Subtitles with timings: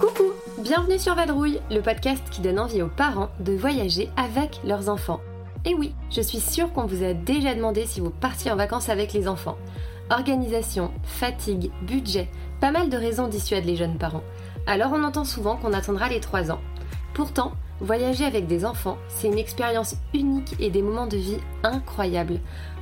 [0.00, 4.88] Coucou, bienvenue sur Vadrouille, le podcast qui donne envie aux parents de voyager avec leurs
[4.88, 5.20] enfants.
[5.64, 8.88] Et oui, je suis sûre qu'on vous a déjà demandé si vous partiez en vacances
[8.88, 9.56] avec les enfants.
[10.10, 12.28] Organisation, fatigue, budget,
[12.60, 14.24] pas mal de raisons dissuadent les jeunes parents.
[14.66, 16.60] Alors on entend souvent qu'on attendra les 3 ans.
[17.14, 22.40] Pourtant, voyager avec des enfants, c'est une expérience unique et des moments de vie incroyables.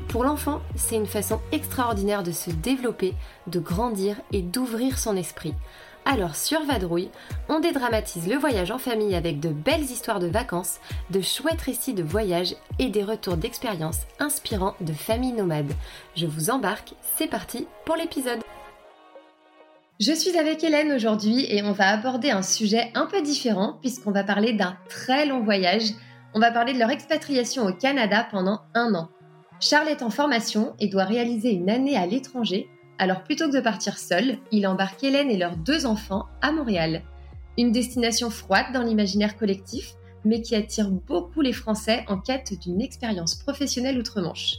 [0.09, 3.15] Pour l'enfant, c'est une façon extraordinaire de se développer,
[3.49, 5.55] de grandir et d'ouvrir son esprit.
[6.05, 7.11] Alors sur Vadrouille,
[7.48, 10.78] on dédramatise le voyage en famille avec de belles histoires de vacances,
[11.11, 15.73] de chouettes récits de voyage et des retours d'expériences inspirants de familles nomades.
[16.16, 18.41] Je vous embarque, c'est parti pour l'épisode.
[20.01, 24.11] Je suis avec Hélène aujourd'hui et on va aborder un sujet un peu différent puisqu'on
[24.11, 25.92] va parler d'un très long voyage.
[26.34, 29.09] On va parler de leur expatriation au Canada pendant un an.
[29.61, 32.69] Charles est en formation et doit réaliser une année à l'étranger
[33.02, 37.02] alors plutôt que de partir seul, il embarque Hélène et leurs deux enfants à Montréal.
[37.58, 42.80] Une destination froide dans l'imaginaire collectif, mais qui attire beaucoup les Français en quête d'une
[42.80, 44.55] expérience professionnelle outre-Manche.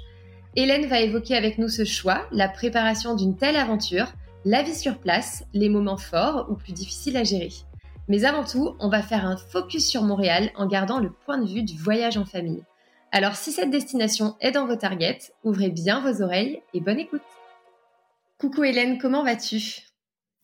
[0.57, 4.11] Hélène va évoquer avec nous ce choix, la préparation d'une telle aventure,
[4.43, 7.53] la vie sur place, les moments forts ou plus difficiles à gérer.
[8.09, 11.47] Mais avant tout, on va faire un focus sur Montréal en gardant le point de
[11.47, 12.65] vue du voyage en famille.
[13.13, 17.21] Alors si cette destination est dans vos targets, ouvrez bien vos oreilles et bonne écoute.
[18.43, 19.83] Coucou Hélène, comment vas-tu?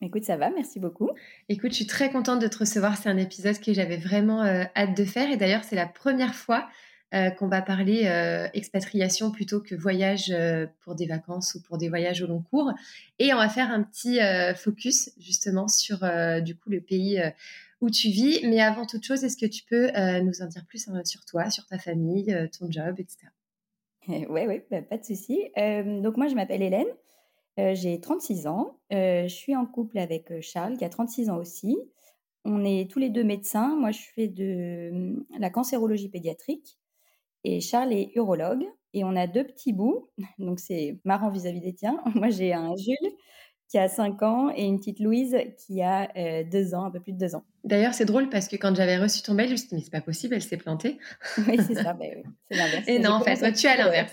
[0.00, 1.10] Écoute, ça va, merci beaucoup.
[1.50, 2.96] Écoute, je suis très contente de te recevoir.
[2.96, 5.30] C'est un épisode que j'avais vraiment euh, hâte de faire.
[5.30, 6.66] Et d'ailleurs, c'est la première fois
[7.12, 10.34] euh, qu'on va parler euh, expatriation plutôt que voyage
[10.82, 12.72] pour des vacances ou pour des voyages au long cours.
[13.18, 14.18] Et on va faire un petit
[14.56, 15.98] focus justement sur
[16.40, 17.22] du coup le pays
[17.82, 18.40] où tu vis.
[18.44, 19.90] Mais avant toute chose, est-ce que tu peux
[20.22, 23.26] nous en dire plus sur toi, sur ta famille, ton job, etc.
[24.08, 25.50] Oui, oui, bah, pas de souci.
[25.54, 26.88] donc moi, je m'appelle Hélène.
[27.58, 28.78] Euh, j'ai 36 ans.
[28.92, 31.76] Euh, je suis en couple avec euh, Charles, qui a 36 ans aussi.
[32.44, 33.76] On est tous les deux médecins.
[33.76, 36.78] Moi, je fais de la cancérologie pédiatrique
[37.44, 38.64] et Charles est urologue.
[38.92, 40.08] Et on a deux petits bouts.
[40.38, 42.00] Donc, c'est marrant vis-à-vis des tiens.
[42.14, 43.12] Moi, j'ai un Jules
[43.68, 46.08] qui a 5 ans et une petite Louise qui a
[46.42, 47.44] 2 ans, un peu plus de 2 ans.
[47.62, 49.82] D'ailleurs, c'est drôle parce que quand j'avais reçu ton mail, je me suis dit, mais
[49.82, 50.98] c'est pas possible, elle s'est plantée.
[51.46, 52.88] oui, c'est ça, ben oui, c'est l'inverse.
[52.88, 54.12] Et non, en fait, toi, tu as l'inverse.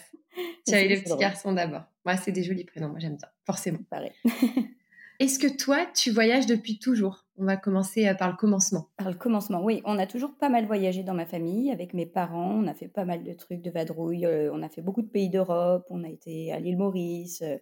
[0.66, 1.84] Tu as eu le petit garçon d'abord.
[2.06, 3.80] Moi, c'est des jolis prénoms, moi j'aime bien, forcément.
[3.90, 4.12] Pareil.
[5.20, 7.25] Est-ce que toi, tu voyages depuis toujours?
[7.40, 8.90] On va commencer euh, par le commencement.
[8.98, 9.81] Par le commencement, oui.
[9.84, 12.52] On a toujours pas mal voyagé dans ma famille avec mes parents.
[12.52, 14.28] On a fait pas mal de trucs de vadrouille.
[14.28, 15.88] Euh, on a fait beaucoup de pays d'Europe.
[15.90, 17.42] On a été à l'île Maurice.
[17.42, 17.58] Euh,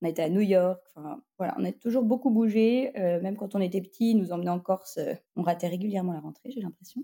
[0.00, 0.80] on a été à New York.
[0.94, 2.92] Enfin, voilà, on a toujours beaucoup bougé.
[2.94, 4.98] même quand on était petit, nous emmenait en Corse.
[5.36, 7.02] on ratait régulièrement la rentrée, j'ai l'impression.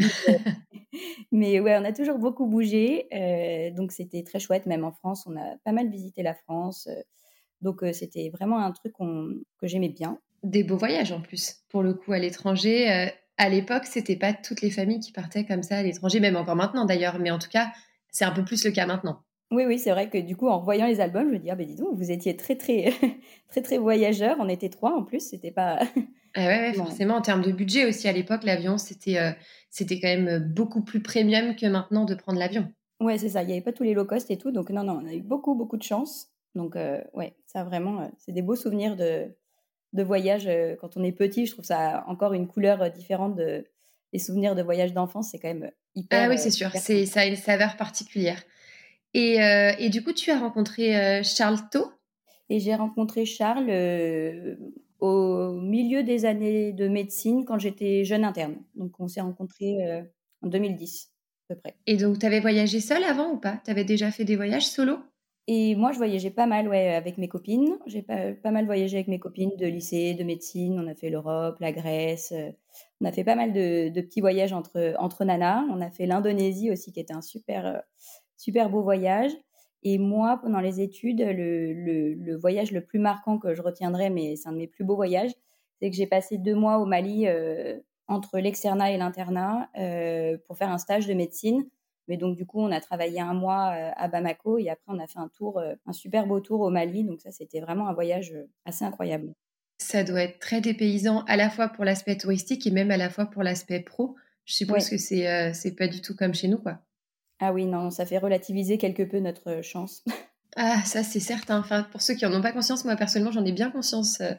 [1.32, 3.06] Mais ouais, on a toujours beaucoup bougé.
[3.12, 4.66] Euh, donc c'était très chouette.
[4.66, 6.88] Même en France, on a pas mal visité la France.
[6.88, 7.00] Euh,
[7.60, 10.18] donc euh, c'était vraiment un truc que j'aimais bien.
[10.42, 13.10] Des beaux voyages en plus, pour le coup, à l'étranger.
[13.36, 16.56] à l'époque, c'était pas toutes les familles qui partaient comme ça à l'étranger, même encore
[16.56, 17.18] maintenant d'ailleurs.
[17.18, 17.70] Mais en tout cas,
[18.10, 19.22] c'est un peu plus le cas maintenant.
[19.50, 21.56] Oui, oui, c'est vrai que du coup, en voyant les albums, je me dis, ah
[21.56, 22.94] ben dis donc, vous étiez très, très,
[23.48, 24.36] très, très voyageurs.
[24.38, 25.80] On était trois en plus, c'était pas.
[26.34, 29.34] Ah ouais, forcément, en termes de budget aussi, à l'époque, l'avion, c'était
[29.70, 32.70] c'était quand même euh, beaucoup plus premium que maintenant de prendre l'avion.
[32.98, 33.42] Ouais, c'est ça.
[33.42, 34.50] Il n'y avait pas tous les low cost et tout.
[34.50, 36.28] Donc, non, non, on a eu beaucoup, beaucoup de chance.
[36.54, 39.28] Donc, euh, ouais, ça vraiment, euh, c'est des beaux souvenirs de,
[39.92, 40.48] de voyage.
[40.80, 43.64] quand on est petit, je trouve ça encore une couleur différente de,
[44.12, 45.30] des souvenirs de voyage d'enfance.
[45.30, 46.24] C'est quand même hyper.
[46.24, 46.70] Ah oui, c'est sûr.
[46.74, 48.42] C'est, ça a une saveur particulière.
[49.14, 49.38] Et,
[49.78, 51.90] et, du coup, tu as rencontré Charles Tôt
[52.48, 53.66] Et j'ai rencontré Charles
[55.00, 58.56] au milieu des années de médecine quand j'étais jeune interne.
[58.74, 60.02] Donc on s'est rencontrés euh,
[60.42, 61.10] en 2010
[61.48, 61.76] à peu près.
[61.86, 63.60] Et donc tu avais voyagé seule avant ou pas?
[63.64, 64.98] Tu avais déjà fait des voyages solo?
[65.46, 67.78] Et moi je voyageais pas mal ouais, avec mes copines.
[67.86, 70.78] J'ai pas, pas, mal voyagé avec mes copines de lycée, de médecine.
[70.78, 72.32] On a fait l'Europe, la Grèce.
[72.32, 72.50] Euh,
[73.00, 75.64] on a fait pas mal de, de, petits voyages entre, entre nanas.
[75.70, 77.78] On a fait l'Indonésie aussi qui était un super, euh,
[78.36, 79.32] super beau voyage.
[79.82, 84.36] Et moi, pendant les études, le, le, voyage le plus marquant que je retiendrai, mais
[84.36, 85.32] c'est un de mes plus beaux voyages,
[85.80, 90.58] c'est que j'ai passé deux mois au Mali euh, entre l'externat et l'internat euh, pour
[90.58, 91.66] faire un stage de médecine.
[92.08, 94.98] Mais donc, du coup, on a travaillé un mois euh, à Bamako et après, on
[94.98, 97.04] a fait un tour, un super beau tour au Mali.
[97.04, 98.34] Donc, ça, c'était vraiment un voyage
[98.66, 99.32] assez incroyable.
[99.78, 103.08] Ça doit être très dépaysant à la fois pour l'aspect touristique et même à la
[103.08, 104.14] fois pour l'aspect pro.
[104.44, 106.80] Je suppose que c'est c'est pas du tout comme chez nous, quoi.
[107.40, 110.04] Ah oui, non, ça fait relativiser quelque peu notre chance.
[110.56, 111.60] Ah, ça c'est certain.
[111.60, 114.32] Enfin, pour ceux qui n'en ont pas conscience, moi personnellement, j'en ai bien conscience euh,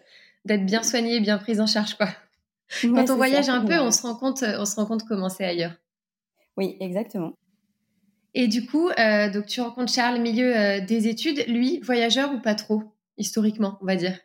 [0.44, 2.09] d'être bien soignée, bien prise en charge, quoi.
[2.81, 5.45] Quand on voyage un peu, on se rend compte, on se rend compte comment c'est
[5.45, 5.74] ailleurs.
[6.57, 7.31] Oui, exactement.
[8.33, 11.45] Et du coup, euh, donc tu rencontres Charles au milieu euh, des études.
[11.47, 12.83] Lui, voyageur ou pas trop,
[13.18, 14.19] historiquement, on va dire?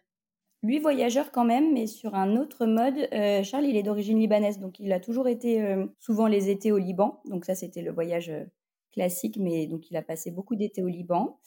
[0.64, 3.08] Lui, voyageur quand même, mais sur un autre mode.
[3.44, 5.64] Charles, il est d'origine libanaise, donc il a toujours été
[6.00, 7.20] souvent les étés au Liban.
[7.26, 8.32] Donc ça, c'était le voyage
[8.96, 11.38] classique, mais donc il a passé beaucoup d'étés au Liban.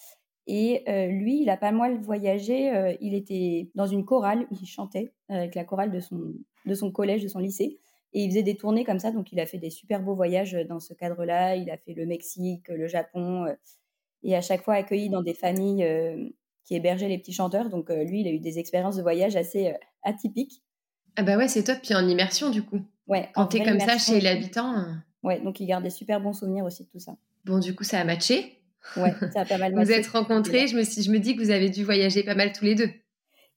[0.47, 2.97] Et lui, il a pas mal voyagé.
[3.01, 6.33] il était dans une chorale, il chantait avec la chorale de son,
[6.65, 7.77] de son collège, de son lycée.
[8.13, 10.53] Et il faisait des tournées comme ça, donc il a fait des super beaux voyages
[10.67, 11.55] dans ce cadre-là.
[11.55, 13.45] Il a fait le Mexique, le Japon,
[14.23, 15.85] et à chaque fois accueilli dans des familles
[16.65, 17.69] qui hébergeaient les petits chanteurs.
[17.69, 20.63] Donc lui, il a eu des expériences de voyage assez atypiques.
[21.15, 21.77] Ah bah ouais, c'est top.
[21.83, 22.79] Puis en immersion, du coup.
[23.05, 23.29] Ouais.
[23.35, 24.85] Quand t'es comme ça chez l'habitant.
[25.21, 27.15] Ouais, donc il garde des super bons souvenirs aussi de tout ça.
[27.45, 28.61] Bon, du coup, ça a matché.
[28.97, 29.85] Ouais, ça a pas mal matché.
[29.85, 32.51] vous êtes rencontrés, je me, je me dis que vous avez dû voyager pas mal
[32.51, 32.89] tous les deux.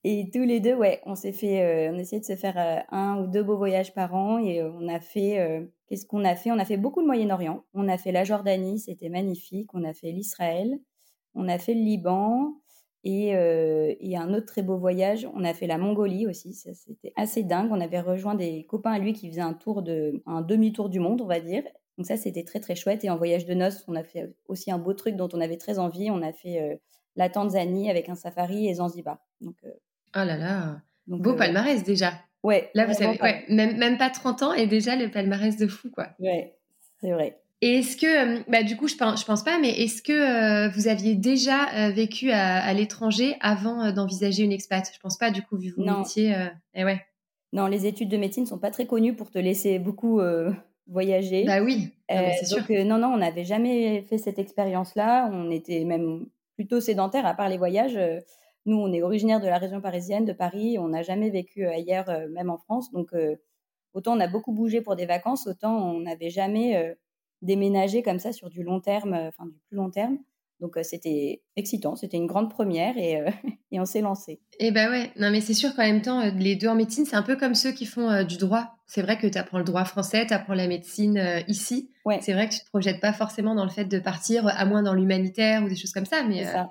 [0.05, 2.81] Et tous les deux, ouais, on s'est fait, euh, on essayait de se faire euh,
[2.90, 6.34] un ou deux beaux voyages par an et euh, on a fait, qu'est-ce qu'on a
[6.34, 6.50] fait?
[6.50, 7.64] On a fait beaucoup de Moyen-Orient.
[7.73, 9.73] On a fait la Jordanie, c'était magnifique.
[9.75, 10.81] On a fait l'Israël.
[11.34, 12.55] On a fait le Liban
[13.05, 15.26] et, et, un autre très beau voyage.
[15.34, 16.52] On a fait la Mongolie aussi.
[16.52, 17.70] Ça, c'était assez dingue.
[17.70, 21.00] On avait rejoint des copains à lui qui faisaient un tour de, un demi-tour du
[21.00, 21.62] monde, on va dire.
[21.99, 23.05] Donc ça, c'était très très chouette.
[23.05, 25.59] Et en voyage de noces, on a fait aussi un beau truc dont on avait
[25.59, 26.11] très envie.
[26.11, 26.81] On a fait
[27.17, 29.19] la Tanzanie avec un safari et Zanzibar.
[29.41, 29.56] Donc
[30.15, 32.12] Oh là là, beau euh, palmarès déjà.
[32.43, 32.71] Ouais.
[32.75, 35.91] Là, vous savez, ouais, même, même pas 30 ans et déjà le palmarès de fou,
[35.91, 36.09] quoi.
[36.19, 36.55] Ouais,
[37.00, 37.39] c'est vrai.
[37.61, 40.12] Et est-ce que, euh, bah, du coup, je pense, je pense pas, mais est-ce que
[40.12, 44.85] euh, vous aviez déjà vécu à, l'étranger avant d'envisager une expat?
[44.93, 46.00] Je pense pas, du coup, vu vos non.
[46.00, 46.35] métiers.
[46.75, 47.00] Eh ouais.
[47.53, 50.21] Non, les études de médecine sont pas très connues pour te laisser beaucoup
[50.87, 51.44] voyager.
[51.44, 52.58] Bah oui, c'est sûr.
[52.58, 55.31] Donc, non, non, on n'avait jamais fait cette expérience-là.
[55.32, 57.99] On était même plutôt sédentaire, à part les voyages.
[58.64, 60.79] Nous, on est originaire de la région parisienne, de Paris.
[60.79, 62.93] On n'a jamais vécu euh, ailleurs, euh, même en France.
[62.93, 63.37] Donc, euh,
[63.93, 66.96] autant on a beaucoup bougé pour des vacances, autant on n'avait jamais
[67.43, 70.19] déménagé comme ça sur du long terme, enfin du plus long terme.
[70.62, 73.20] Donc c'était excitant, c'était une grande première et,
[73.70, 74.41] et on s'est lancé.
[74.59, 77.05] Et eh bah ouais, non mais c'est sûr qu'en même temps, les deux en médecine,
[77.05, 78.76] c'est un peu comme ceux qui font du droit.
[78.87, 81.91] C'est vrai que tu apprends le droit français, tu apprends la médecine ici.
[82.06, 82.20] Ouais.
[82.23, 84.82] C'est vrai que tu te projettes pas forcément dans le fait de partir, à moins
[84.82, 86.23] dans l'humanitaire ou des choses comme ça.
[86.23, 86.70] Mais ça.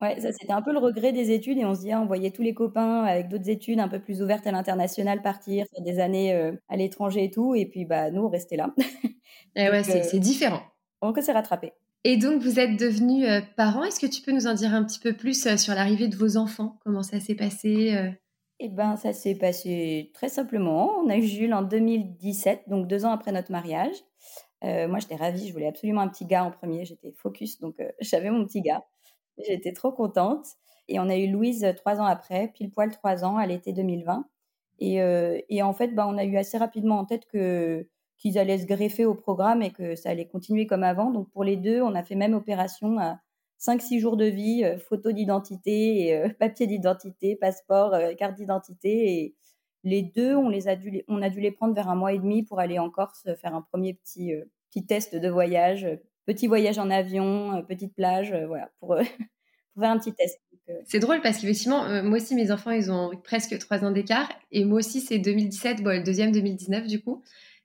[0.00, 2.06] Ouais, ça c'était un peu le regret des études et on se dit, ah, on
[2.06, 5.84] voyait tous les copains avec d'autres études un peu plus ouvertes à l'international partir, faire
[5.84, 8.72] des années euh, à l'étranger et tout, et puis bah nous on restait là.
[8.78, 8.84] et
[9.56, 10.62] eh ouais, euh, c'est différent.
[11.02, 11.74] On s'est rattrapé.
[12.04, 13.84] Et donc vous êtes devenus euh, parents.
[13.84, 16.36] Est-ce que tu peux nous en dire un petit peu plus sur l'arrivée de vos
[16.36, 16.78] enfants?
[16.84, 18.14] Comment ça s'est passé
[18.58, 20.98] Eh ben ça s'est passé très simplement.
[20.98, 23.96] On a eu Jules en 2017, donc deux ans après notre mariage.
[24.62, 26.84] moi j'étais ravie, je voulais absolument un petit gars en premier.
[26.84, 28.84] J'étais focus, donc j'avais mon petit gars.
[29.46, 30.46] J'étais trop contente.
[30.90, 33.72] Et on a eu Louise euh, trois ans après, pile poil trois ans, à l'été
[33.72, 34.26] 2020.
[34.80, 37.86] Et, euh, et, en fait, bah, on a eu assez rapidement en tête que
[38.20, 41.10] qu'ils allaient se greffer au programme et que ça allait continuer comme avant.
[41.10, 43.18] Donc pour les deux, on a fait même opération à
[43.58, 49.12] 5-6 jours de vie, euh, photo d'identité, papier d'identité, passeport, carte d'identité.
[49.12, 49.34] Et
[49.82, 52.18] les deux, on, les a dû, on a dû les prendre vers un mois et
[52.18, 54.32] demi pour aller en Corse faire un premier petit,
[54.70, 55.86] petit test de voyage,
[56.26, 59.02] petit voyage en avion, euh, petite plage, euh, voilà, pour, euh,
[59.78, 60.38] faire un petit test.
[60.84, 64.30] C'est drôle parce qu'effectivement, moi aussi, mes enfants, ils ont presque trois ans d'écart.
[64.52, 67.24] Et moi aussi, c'est 2017, bon, le deuxième 2019 du coup.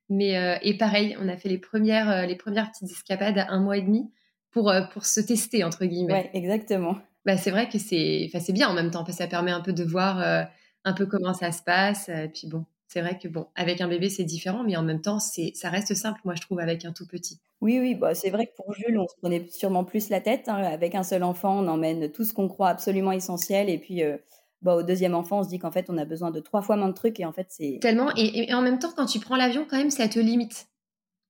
[0.09, 3.77] Mais, et pareil, on a fait les premières, les premières petites escapades à un mois
[3.77, 4.11] et demi
[4.51, 6.13] pour, pour se tester, entre guillemets.
[6.13, 6.97] Ouais, exactement.
[7.25, 9.61] Bah, c'est vrai que c'est, c'est bien en même temps, parce que ça permet un
[9.61, 10.47] peu de voir
[10.83, 12.09] un peu comment ça se passe.
[12.09, 15.01] Et puis bon, c'est vrai que bon, avec un bébé, c'est différent, mais en même
[15.01, 17.39] temps, c'est, ça reste simple, moi, je trouve, avec un tout petit.
[17.61, 20.47] Oui, oui, bah, c'est vrai que pour Jules, on se prenait sûrement plus la tête.
[20.47, 20.57] Hein.
[20.57, 23.69] Avec un seul enfant, on emmène tout ce qu'on croit absolument essentiel.
[23.69, 24.17] Et puis, euh,
[24.61, 26.75] bah, au deuxième enfant, on se dit qu'en fait, on a besoin de trois fois
[26.75, 27.19] moins de trucs.
[27.19, 27.79] Et en fait, c'est.
[27.81, 28.11] Tellement.
[28.15, 30.67] Et, en même temps, quand tu prends l'avion, quand même, ça te limite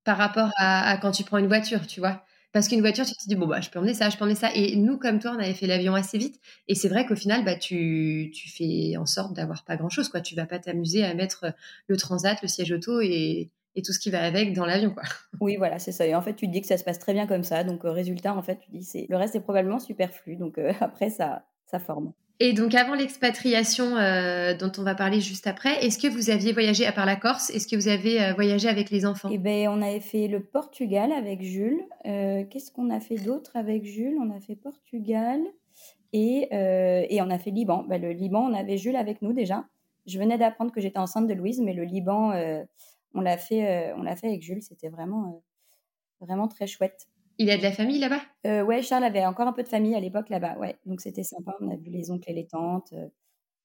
[0.04, 2.24] par rapport à quand tu prends une voiture, tu vois.
[2.56, 4.38] Parce qu'une voiture, tu te dis, bon, bah, je peux emmener ça, je peux emmener
[4.38, 4.50] ça.
[4.56, 6.40] Et nous, comme toi, on avait fait l'avion assez vite.
[6.70, 10.08] Et c'est vrai qu'au final, bah, tu, tu fais en sorte d'avoir pas grand chose,
[10.08, 10.22] quoi.
[10.22, 11.48] Tu vas pas t'amuser à mettre
[11.88, 15.04] le transat, le siège auto et, et tout ce qui va avec dans l'avion, quoi.
[15.42, 16.08] Oui, voilà, c'est ça.
[16.08, 17.66] Et en fait, tu te dis que ça se passe très bien comme ça.
[17.66, 20.38] Donc, euh, résultat, en fait, tu dis, c'est le reste est probablement superflu.
[20.38, 22.14] Donc, euh, après, ça, ça forme.
[22.42, 26.52] Et donc avant l'expatriation euh, dont on va parler juste après, est-ce que vous aviez
[26.52, 29.30] voyagé à part la Corse Est-ce que vous avez euh, voyagé avec les enfants?
[29.32, 31.82] Eh ben, on avait fait le Portugal avec Jules.
[32.06, 34.18] Euh, qu'est-ce qu'on a fait d'autre avec Jules?
[34.22, 35.40] On a fait Portugal
[36.12, 37.84] et, et on a fait Liban.
[37.88, 39.66] Ben, le Liban, on avait Jules avec nous déjà.
[40.06, 42.32] Je venais d'apprendre que j'étais enceinte de Louise, mais le Liban,
[43.14, 44.62] on l'a fait, on fait avec Jules.
[44.62, 45.42] C'était vraiment,
[46.22, 47.08] vraiment très chouette.
[47.38, 48.22] Il a de la famille là-bas?
[48.46, 50.78] Euh, Ouais, Charles avait encore un peu de famille à l'époque là-bas, ouais.
[50.86, 51.56] Donc c'était sympa.
[51.60, 53.10] On a vu les oncles et les tantes, euh,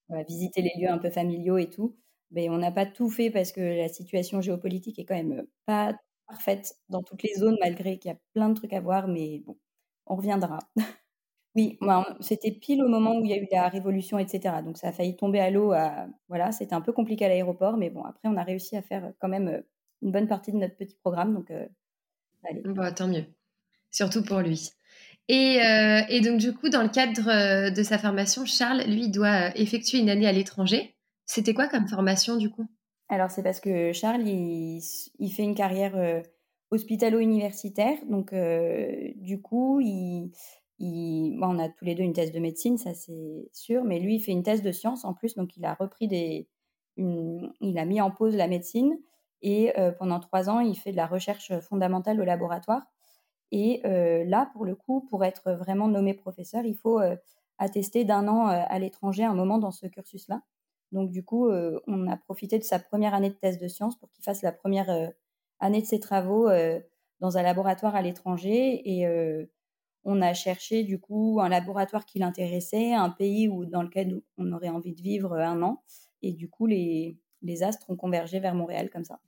[0.08, 1.96] on a visité les lieux un peu familiaux et tout.
[2.32, 5.50] Mais on n'a pas tout fait parce que la situation géopolitique est quand même euh,
[5.66, 5.94] pas
[6.28, 9.08] parfaite dans toutes les zones, malgré qu'il y a plein de trucs à voir.
[9.08, 9.58] Mais bon,
[10.06, 10.58] on reviendra.
[11.56, 11.80] Oui,
[12.20, 14.62] c'était pile au moment où il y a eu la révolution, etc.
[14.64, 15.72] Donc ça a failli tomber à l'eau.
[15.72, 16.06] À...
[16.28, 19.12] Voilà, c'était un peu compliqué à l'aéroport, mais bon, après, on a réussi à faire
[19.18, 19.64] quand même
[20.00, 21.34] une bonne partie de notre petit programme.
[21.34, 21.52] Donc,
[22.44, 22.62] allez.
[22.62, 23.24] Bon, tant mieux.
[23.90, 24.70] Surtout pour lui.
[25.32, 29.08] Et, euh, et, donc, du coup, dans le cadre euh, de sa formation, Charles, lui,
[29.10, 30.96] doit euh, effectuer une année à l'étranger.
[31.24, 32.66] C'était quoi comme formation, du coup?
[33.08, 34.82] Alors, c'est parce que Charles, il,
[35.30, 35.94] fait une carrière
[36.72, 37.96] hospitalo-universitaire.
[38.08, 38.34] Donc,
[39.16, 40.32] du coup, il,
[40.80, 43.84] on a tous les deux une thèse de médecine, ça c'est sûr.
[43.84, 45.34] Mais lui, il fait une thèse de sciences en plus.
[45.36, 46.48] Donc, il a repris des.
[46.96, 48.98] il a mis en pause la médecine.
[49.42, 52.82] Et pendant trois ans, il fait de la recherche fondamentale au laboratoire.
[53.52, 57.16] Et euh, là, pour le coup, pour être vraiment nommé professeur, il faut euh,
[57.58, 60.42] attester d'un an euh, à l'étranger un moment dans ce cursus-là.
[60.92, 64.10] Donc, du coup, on a profité de sa première année de thèse de sciences pour
[64.10, 65.12] qu'il fasse la première
[65.60, 66.48] année de ses travaux
[67.20, 68.82] dans un laboratoire à l'étranger.
[68.90, 69.06] Et
[70.02, 74.50] on a cherché, du coup, un laboratoire qui l'intéressait, un pays où, dans lequel on
[74.50, 75.80] aurait envie de vivre un an.
[76.22, 79.20] Et du coup, les, les astres ont convergé vers Montréal comme ça.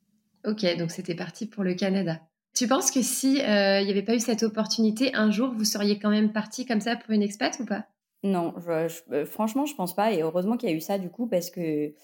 [0.44, 2.20] Ok, donc c'était parti pour le Canada.
[2.54, 5.64] Tu penses que si euh, il n'y avait pas eu cette opportunité, un jour vous
[5.64, 7.86] seriez quand même parti comme ça pour une expat ou pas?
[8.22, 10.12] Non, je, euh, franchement, je pense pas.
[10.12, 11.94] Et heureusement qu'il y a eu ça du coup parce que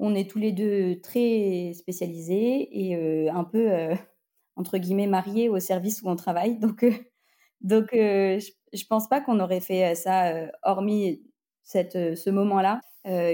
[0.00, 3.68] on est tous les deux très spécialisés et euh, un peu
[4.56, 6.58] entre guillemets mariés au service où on travaille.
[6.58, 6.84] Donc,
[7.60, 10.34] donc, je, je pense pas qu'on aurait fait ça
[10.64, 11.22] hormis
[11.62, 12.80] cette, ce moment-là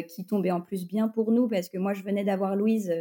[0.09, 2.93] qui tombait en plus bien pour nous parce que moi je venais d'avoir Louise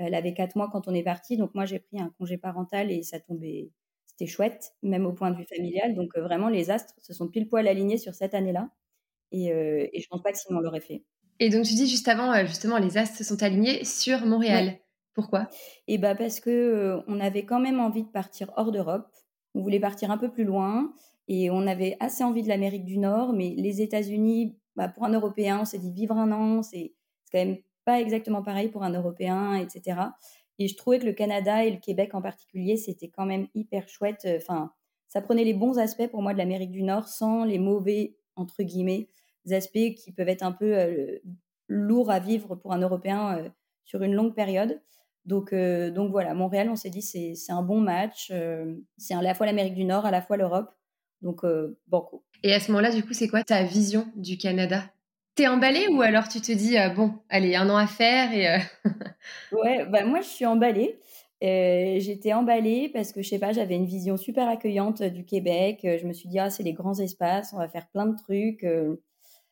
[0.00, 2.90] elle avait quatre mois quand on est parti, donc moi j'ai pris un congé parental
[2.90, 3.70] et ça tombait,
[4.06, 5.94] c'était chouette, même au point de vue familial.
[5.94, 8.70] Donc euh, vraiment, les astres se sont pile poil alignés sur cette année-là,
[9.32, 11.04] et, euh, et je pense pas que sinon on l'aurait fait.
[11.38, 14.78] Et donc tu dis juste avant, euh, justement, les astres se sont alignés sur Montréal.
[15.14, 15.48] Pourquoi?
[15.88, 19.08] Et eh bah parce que on avait quand même envie de partir hors d'Europe.
[19.54, 20.92] On voulait partir un peu plus loin
[21.26, 25.12] et on avait assez envie de l'Amérique du Nord, mais les États-Unis, bah, pour un
[25.12, 26.94] Européen, on s'est dit vivre un an, c'est
[27.32, 27.58] quand même
[27.98, 30.00] exactement pareil pour un Européen, etc.
[30.58, 33.88] Et je trouvais que le Canada et le Québec en particulier, c'était quand même hyper
[33.88, 34.28] chouette.
[34.36, 34.70] Enfin,
[35.08, 38.62] ça prenait les bons aspects pour moi de l'Amérique du Nord sans les mauvais, entre
[38.62, 39.08] guillemets,
[39.50, 41.18] aspects qui peuvent être un peu euh,
[41.68, 43.48] lourds à vivre pour un Européen euh,
[43.84, 44.80] sur une longue période.
[45.24, 48.32] Donc, euh, donc voilà, Montréal, on s'est dit c'est un bon match.
[48.96, 50.70] c'est à la fois l'Amérique du Nord, à la fois l'Europe.
[51.22, 51.44] Donc,
[51.86, 52.24] banco.
[52.42, 54.84] Et à ce moment-là, du coup, c'est quoi ta vision du Canada?
[55.36, 58.48] T'es emballée ou alors tu te dis, euh, bon, allez, un an à faire et...
[58.48, 58.58] Euh,
[59.52, 60.98] ouais, bah moi je suis emballée.
[61.42, 65.80] Euh, j'étais emballée parce que je sais pas, j'avais une vision super accueillante du Québec.
[65.82, 68.66] Je me suis dit, ah, c'est les grands espaces, on va faire plein de trucs,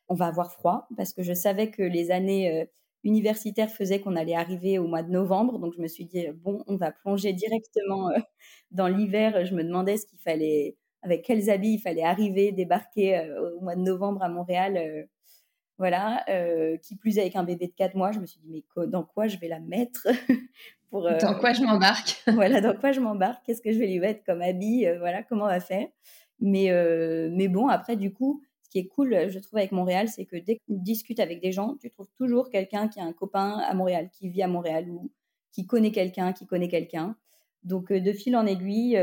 [0.08, 2.66] on va avoir froid parce que je savais que les années
[3.04, 5.58] universitaires faisaient qu'on allait arriver au mois de novembre.
[5.58, 8.10] Donc je me suis dit, bon, on va plonger directement
[8.72, 9.46] dans l'hiver.
[9.46, 13.76] Je me demandais ce qu'il fallait, avec quels habits il fallait arriver, débarquer au mois
[13.76, 15.08] de novembre à Montréal
[15.78, 18.86] voilà, euh, qui plus avec un bébé de 4 mois, je me suis dit, mais
[18.88, 20.08] dans quoi je vais la mettre
[20.90, 22.22] pour, euh, Dans quoi je m'embarque?
[22.26, 23.46] Voilà, dans quoi je m'embarque?
[23.46, 24.86] Qu'est-ce que je vais lui mettre comme habit?
[24.86, 25.86] Euh, Voilà, comment on va faire?
[26.40, 26.70] Mais,
[27.32, 30.36] mais bon, après, du coup, ce qui est cool, je trouve, avec Montréal, c'est que
[30.36, 33.58] dès que tu discutes avec des gens, tu trouves toujours quelqu'un qui a un copain
[33.58, 35.10] à Montréal, qui vit à Montréal ou
[35.50, 37.16] qui connaît quelqu'un, qui connaît quelqu'un.
[37.64, 38.96] Donc, de fil en aiguille,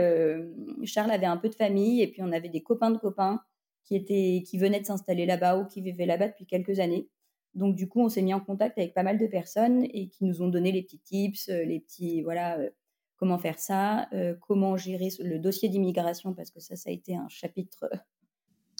[0.85, 3.41] Charles avait un peu de famille et puis on avait des copains de copains
[3.85, 7.07] qui, étaient, qui venaient de s'installer là-bas ou qui vivaient là-bas depuis quelques années.
[7.53, 10.25] Donc, du coup, on s'est mis en contact avec pas mal de personnes et qui
[10.25, 12.69] nous ont donné les petits tips, euh, les petits, voilà, euh,
[13.15, 17.15] comment faire ça, euh, comment gérer le dossier d'immigration, parce que ça, ça a été
[17.15, 17.89] un chapitre.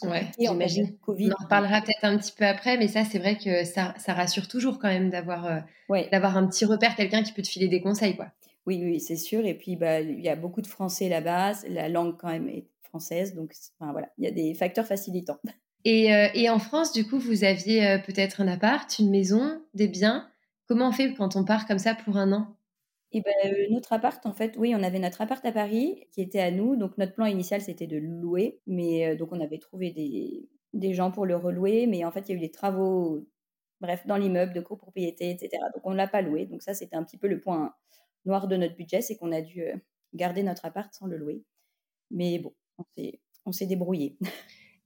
[0.02, 0.98] Ouais, j'imagine.
[0.98, 1.30] Covid.
[1.30, 4.12] On en reparlera peut-être un petit peu après, mais ça, c'est vrai que ça, ça,
[4.12, 5.62] rassure toujours quand même d'avoir
[6.12, 8.26] d'avoir un petit repère, quelqu'un qui peut te filer des conseils, quoi.
[8.66, 9.46] Oui, oui, c'est sûr.
[9.46, 11.52] Et puis, bah, il y a beaucoup de Français là-bas.
[11.68, 13.34] La langue, quand même, est française.
[13.34, 15.38] Donc, voilà, il y a des facteurs facilitants.
[15.88, 19.62] Et, euh, et en France, du coup, vous aviez euh, peut-être un appart, une maison,
[19.72, 20.28] des biens.
[20.66, 22.56] Comment on fait quand on part comme ça pour un an?
[23.12, 26.08] Et eh ben, euh, notre appart, en fait, oui, on avait notre appart à Paris
[26.10, 26.74] qui était à nous.
[26.74, 28.60] Donc, notre plan initial, c'était de louer.
[28.66, 31.86] Mais donc, on avait trouvé des, des gens pour le relouer.
[31.86, 33.24] Mais en fait, il y a eu des travaux,
[33.80, 35.50] bref, dans l'immeuble de copropriété, etc.
[35.72, 36.46] Donc, on ne l'a pas loué.
[36.46, 37.72] Donc, ça, c'était un petit peu le point
[38.24, 39.64] noir de notre budget, c'est qu'on a dû
[40.14, 41.44] garder notre appart sans le louer.
[42.10, 42.52] Mais bon,
[43.44, 44.16] on s'est débrouillé.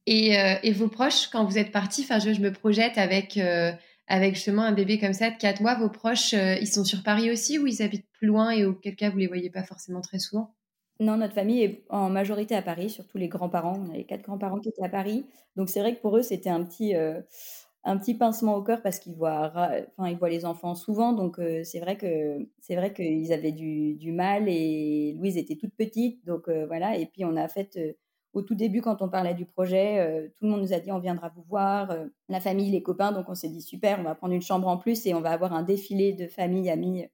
[0.06, 3.72] Et, euh, et, vos proches, quand vous êtes partis, enfin, je, me projette avec, euh,
[4.06, 7.02] avec justement un bébé comme ça de 4 mois, vos proches, euh, ils sont sur
[7.02, 10.00] Paris aussi ou ils habitent plus loin et auquel cas vous les voyez pas forcément
[10.00, 10.54] très souvent?
[10.98, 13.82] Non, notre famille est en majorité à Paris, surtout les grands-parents.
[13.86, 15.26] On avait quatre grands-parents qui étaient à Paris.
[15.56, 16.94] Donc c'est vrai que pour eux, c'était un petit,
[17.84, 19.52] un petit pincement au cœur parce qu'ils voient,
[19.96, 21.12] enfin, les enfants souvent.
[21.12, 25.74] Donc c'est vrai que c'est vrai qu'ils avaient du, du, mal et Louise était toute
[25.74, 26.24] petite.
[26.26, 26.96] Donc voilà.
[26.96, 27.78] Et puis on a fait
[28.32, 30.98] au tout début, quand on parlait du projet, tout le monde nous a dit on
[30.98, 31.96] viendra vous voir,
[32.28, 33.12] la famille, les copains.
[33.12, 35.30] Donc on s'est dit super, on va prendre une chambre en plus et on va
[35.30, 37.06] avoir un défilé de familles, amis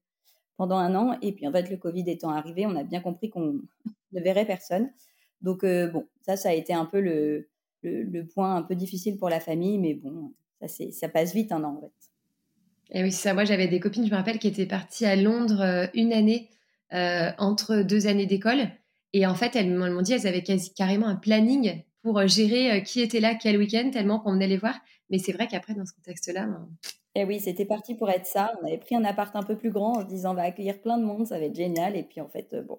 [0.56, 1.16] pendant un an.
[1.22, 3.60] Et puis en fait, le Covid étant arrivé, on a bien compris qu'on
[4.12, 4.90] ne verrait personne.
[5.42, 7.48] Donc bon, ça, ça a été un peu le,
[7.82, 11.64] le, point un peu difficile pour la famille, mais bon, ça, ça passe vite un
[11.64, 11.92] an en fait.
[12.90, 13.34] Et oui, c'est ça.
[13.34, 16.50] Moi, j'avais des copines, je me rappelle, qui étaient parties à Londres euh, une année
[16.92, 18.68] euh, entre deux années d'école.
[19.12, 22.82] Et en fait, elles m'ont dit, elles avaient quasi, carrément un planning pour euh, gérer
[22.84, 24.74] qui était là quel week-end, tellement qu'on venait les voir.
[25.10, 26.46] Mais c'est vrai qu'après, dans ce contexte-là.
[26.46, 26.68] Ben...
[27.14, 28.52] Et oui, c'était parti pour être ça.
[28.62, 30.80] On avait pris un appart un peu plus grand en se disant, on va accueillir
[30.80, 31.96] plein de monde, ça va être génial.
[31.96, 32.78] Et puis, en fait, bon.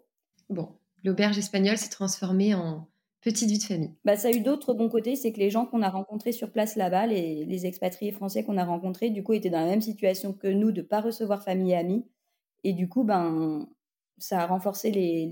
[0.50, 0.70] Bon,
[1.04, 2.88] l'auberge espagnole s'est transformée en,
[3.22, 3.96] petite vie de famille.
[4.06, 6.52] Bah, ça a eu d'autres bons côtés, c'est que les gens qu'on a rencontrés sur
[6.52, 9.82] place là-bas, les, les, expatriés français qu'on a rencontrés, du coup, étaient dans la même
[9.82, 12.06] situation que nous de ne pas recevoir famille et amis.
[12.64, 13.68] Et du coup, ben,
[14.18, 15.26] ça a renforcé les,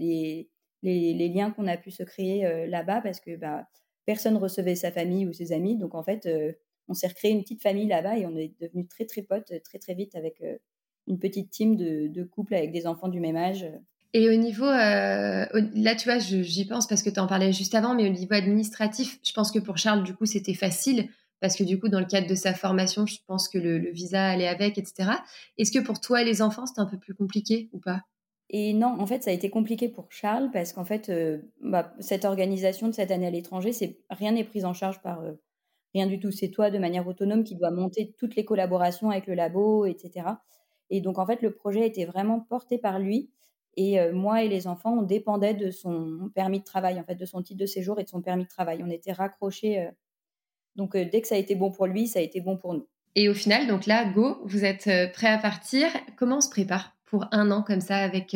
[0.84, 3.68] les, les, liens qu'on a pu se créer euh, là-bas parce que bah,
[4.06, 5.78] personne recevait sa famille ou ses amis.
[5.78, 6.54] Donc, en fait, euh,
[6.88, 9.80] on s'est recréé une petite famille là-bas et on est devenus très, très potes très,
[9.80, 10.58] très vite avec euh,
[11.08, 13.66] une petite team de, de couples avec des enfants du même âge.
[14.18, 17.76] Et au niveau, euh, là, tu vois, j'y pense parce que tu en parlais juste
[17.76, 21.10] avant, mais au niveau administratif, je pense que pour Charles, du coup, c'était facile
[21.42, 24.26] parce que du coup, dans le cadre de sa formation, je pense que le, visa
[24.26, 25.10] allait avec, etc.
[25.58, 28.04] Est-ce que pour toi les enfants, c'était un peu plus compliqué ou pas?
[28.50, 31.94] Et non, en fait, ça a été compliqué pour Charles parce qu'en fait, euh, bah,
[32.00, 33.72] cette organisation de cette année à l'étranger,
[34.10, 35.34] rien n'est pris en charge par euh,
[35.94, 36.32] rien du tout.
[36.32, 40.26] C'est toi, de manière autonome, qui dois monter toutes les collaborations avec le labo, etc.
[40.90, 43.30] Et donc, en fait, le projet était vraiment porté par lui.
[43.78, 47.16] Et euh, moi et les enfants, on dépendait de son permis de travail, en fait,
[47.16, 48.82] de son titre de séjour et de son permis de travail.
[48.84, 49.80] On était raccrochés.
[49.80, 49.92] Euh.
[50.76, 52.74] donc, euh, dès que ça a été bon pour lui, ça a été bon pour
[52.74, 52.88] nous.
[53.16, 55.88] Et au final, donc là, go, vous êtes prêt à partir.
[56.18, 58.36] Comment on se prépare pour un an comme ça avec,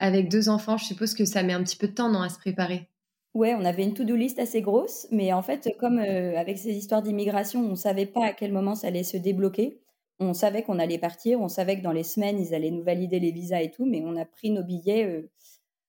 [0.00, 0.76] avec deux enfants?
[0.76, 2.88] Je suppose que ça met un petit peu de temps, non, à se préparer
[3.32, 7.00] Ouais, on avait une to-do list assez grosse, mais en fait, comme avec ces histoires
[7.00, 9.80] d'immigration, on ne savait pas à quel moment ça allait se débloquer
[10.18, 13.20] on savait qu'on allait partir, on savait que dans les semaines, ils allaient nous valider
[13.20, 15.30] les visas et tout, mais on a pris nos billets euh,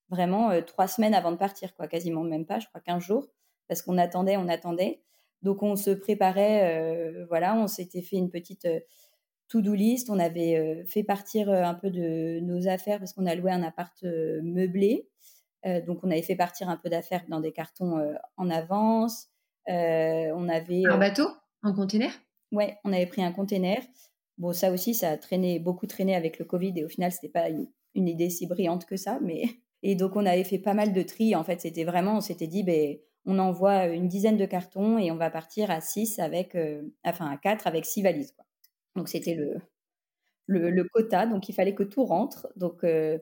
[0.08, 3.28] vraiment euh, trois semaines avant de partir, quoi, quasiment même pas, je crois 15 jours,
[3.68, 5.00] parce qu'on attendait, on attendait.
[5.42, 8.66] Donc on se préparait, euh, voilà, on s'était fait une petite
[9.48, 13.52] to-do list, on avait fait partir un peu de nos affaires parce qu'on a loué
[13.52, 15.06] un appart meublé.
[15.86, 18.02] donc on avait fait partir un peu d'affaires dans des cartons
[18.38, 19.28] en avance.
[19.68, 21.28] on avait un bateau,
[21.62, 22.10] un container?
[22.52, 23.82] Ouais, on avait pris un container.
[24.38, 27.28] Bon, ça aussi, ça a traîné, beaucoup traîné avec le Covid et au final, c'était
[27.28, 27.68] pas une,
[28.08, 29.18] idée si brillante que ça.
[29.22, 29.44] Mais...
[29.86, 31.36] Et donc, on avait fait pas mal de tri.
[31.36, 35.10] En fait, c'était vraiment, on s'était dit, ben, on envoie une dizaine de cartons et
[35.10, 38.34] on va partir à 6 avec, euh, enfin, à 4 avec 6 valises.
[38.96, 39.60] Donc, c'était le,
[40.46, 41.26] le, quota.
[41.26, 42.48] Donc, il fallait que tout rentre.
[42.56, 43.18] Donc, euh,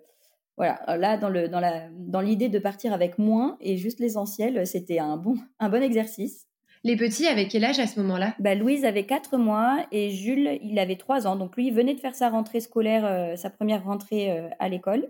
[0.57, 0.85] voilà.
[0.97, 5.01] Là, dans, le, dans, la, dans l'idée de partir avec moins et juste l'essentiel, c'était
[5.01, 6.47] un bon, un bon exercice.
[6.85, 8.35] Les petits, avec quel âge à ce moment-là?
[8.41, 11.37] Bah, Louise avait 4 mois et Jules, il avait 3 ans.
[11.37, 14.69] Donc lui, il venait de faire sa rentrée scolaire, euh, sa première rentrée euh, à
[14.69, 15.09] l'école.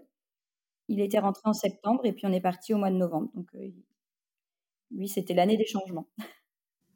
[0.89, 3.31] Il était rentré en septembre et puis on est parti au mois de novembre.
[3.35, 3.71] Donc euh,
[4.91, 6.07] lui, c'était l'année des changements.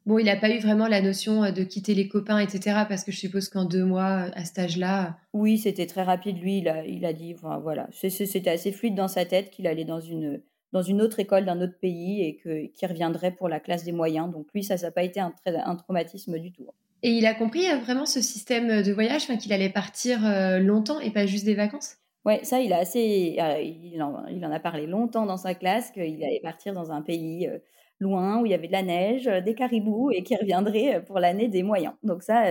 [0.05, 2.85] Bon, il n'a pas eu vraiment la notion de quitter les copains, etc.
[2.87, 5.17] Parce que je suppose qu'en deux mois, à cet âge-là.
[5.33, 6.39] Oui, c'était très rapide.
[6.41, 9.83] Lui, il a, il a dit, voilà, c'était assez fluide dans sa tête qu'il allait
[9.83, 10.41] dans une
[10.73, 13.91] dans une autre école d'un autre pays et que, qui reviendrait pour la classe des
[13.91, 14.31] moyens.
[14.31, 16.67] Donc lui, ça, n'a pas été un, un, traumatisme du tout.
[17.03, 20.99] Et il a compris euh, vraiment ce système de voyage, qu'il allait partir euh, longtemps
[20.99, 21.97] et pas juste des vacances?
[22.25, 25.55] Ouais, ça, il a assez, euh, il, en, il, en, a parlé longtemps dans sa
[25.55, 27.49] classe qu'il allait partir dans un pays
[27.99, 31.47] loin où il y avait de la neige, des caribous et qu'il reviendrait pour l'année
[31.47, 31.93] des moyens.
[32.03, 32.43] Donc ça,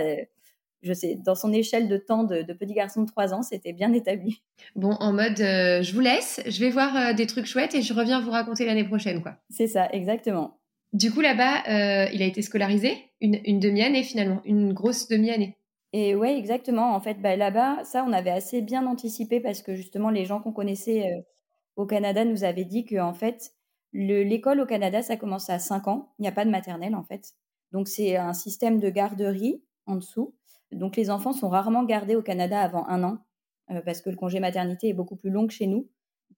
[0.81, 3.93] je sais, dans son échelle de temps de, petit garçon de 3 ans, c'était bien
[3.93, 4.41] établi.
[4.75, 7.81] Bon, en mode, euh, je vous laisse, je vais voir euh, des trucs chouettes et
[7.81, 9.35] je reviens vous raconter l'année prochaine, quoi.
[9.49, 10.59] C'est ça, exactement.
[10.93, 15.57] Du coup, là-bas, euh, il a été scolarisé une, demi-année finalement, une grosse demi-année.
[15.93, 16.95] Et ouais, exactement.
[16.95, 20.39] En fait, bah, là-bas, ça, on avait assez bien anticipé parce que justement, les gens
[20.39, 21.25] qu'on connaissait
[21.75, 23.51] au Canada nous avaient dit que en fait,
[23.93, 26.13] l'école au Canada, ça commence à 5 ans.
[26.19, 27.33] Il n'y a pas de maternelle, en fait.
[27.71, 30.35] Donc, c'est un système de garderie en dessous.
[30.71, 33.19] Donc les enfants sont rarement gardés au Canada avant un an
[33.71, 35.89] euh, parce que le congé maternité est beaucoup plus long que chez nous.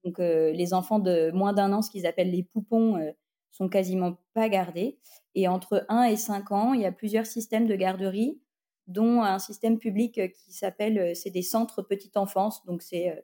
[0.03, 3.11] Donc euh, les enfants de moins d'un an, ce qu'ils appellent les poupons, euh,
[3.51, 4.99] sont quasiment pas gardés.
[5.35, 8.39] Et entre 1 et 5 ans, il y a plusieurs systèmes de garderie,
[8.87, 12.63] dont un système public qui s'appelle, c'est des centres petite enfance.
[12.65, 13.23] Donc c'est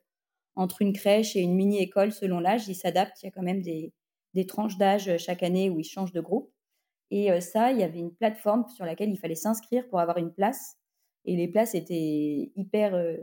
[0.55, 2.67] entre une crèche et une mini-école selon l'âge.
[2.67, 3.93] Ils s'adaptent, il y a quand même des,
[4.33, 6.51] des tranches d'âge chaque année où ils changent de groupe.
[7.11, 10.33] Et ça, il y avait une plateforme sur laquelle il fallait s'inscrire pour avoir une
[10.33, 10.77] place.
[11.25, 13.17] Et les places étaient hyper, euh,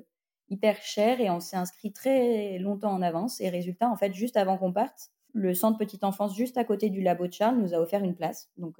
[0.48, 3.40] hyper chères et on s'est inscrit très longtemps en avance.
[3.40, 6.90] Et résultat, en fait, juste avant qu'on parte, le centre petite enfance juste à côté
[6.90, 8.50] du labo de Charles nous a offert une place.
[8.58, 8.76] Donc,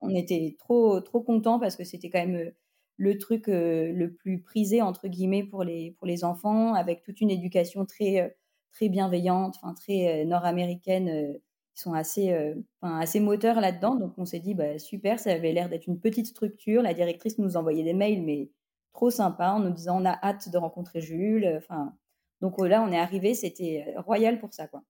[0.00, 2.52] on était trop, trop contents parce que c'était quand même
[2.96, 7.30] le truc le plus prisé, entre guillemets, pour les, pour les enfants, avec toute une
[7.30, 8.36] éducation très,
[8.70, 11.40] très bienveillante, enfin, très nord-américaine
[11.80, 13.94] sont assez, euh, assez moteurs là-dedans.
[13.94, 16.82] Donc on s'est dit, bah, super, ça avait l'air d'être une petite structure.
[16.82, 18.50] La directrice nous envoyait des mails, mais
[18.92, 21.54] trop sympa, en nous disant, on a hâte de rencontrer Jules.
[21.56, 21.94] Enfin,
[22.40, 24.66] donc là, on est arrivé, c'était euh, royal pour ça.
[24.66, 24.82] Quoi.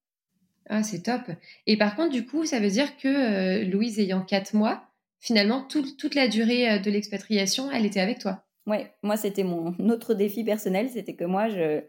[0.68, 1.22] Ah, c'est top.
[1.66, 4.83] Et par contre, du coup, ça veut dire que euh, Louise ayant quatre mois,
[5.18, 8.44] finalement, toute la durée de l'expatriation, elle était avec toi?
[8.66, 11.83] Ouais, moi, c'était mon autre défi personnel, c'était que moi, je,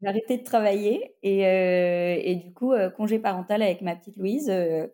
[0.00, 4.48] j'ai arrêté de travailler et, euh, du coup, euh, congé parental avec ma petite Louise.
[4.50, 4.86] Euh,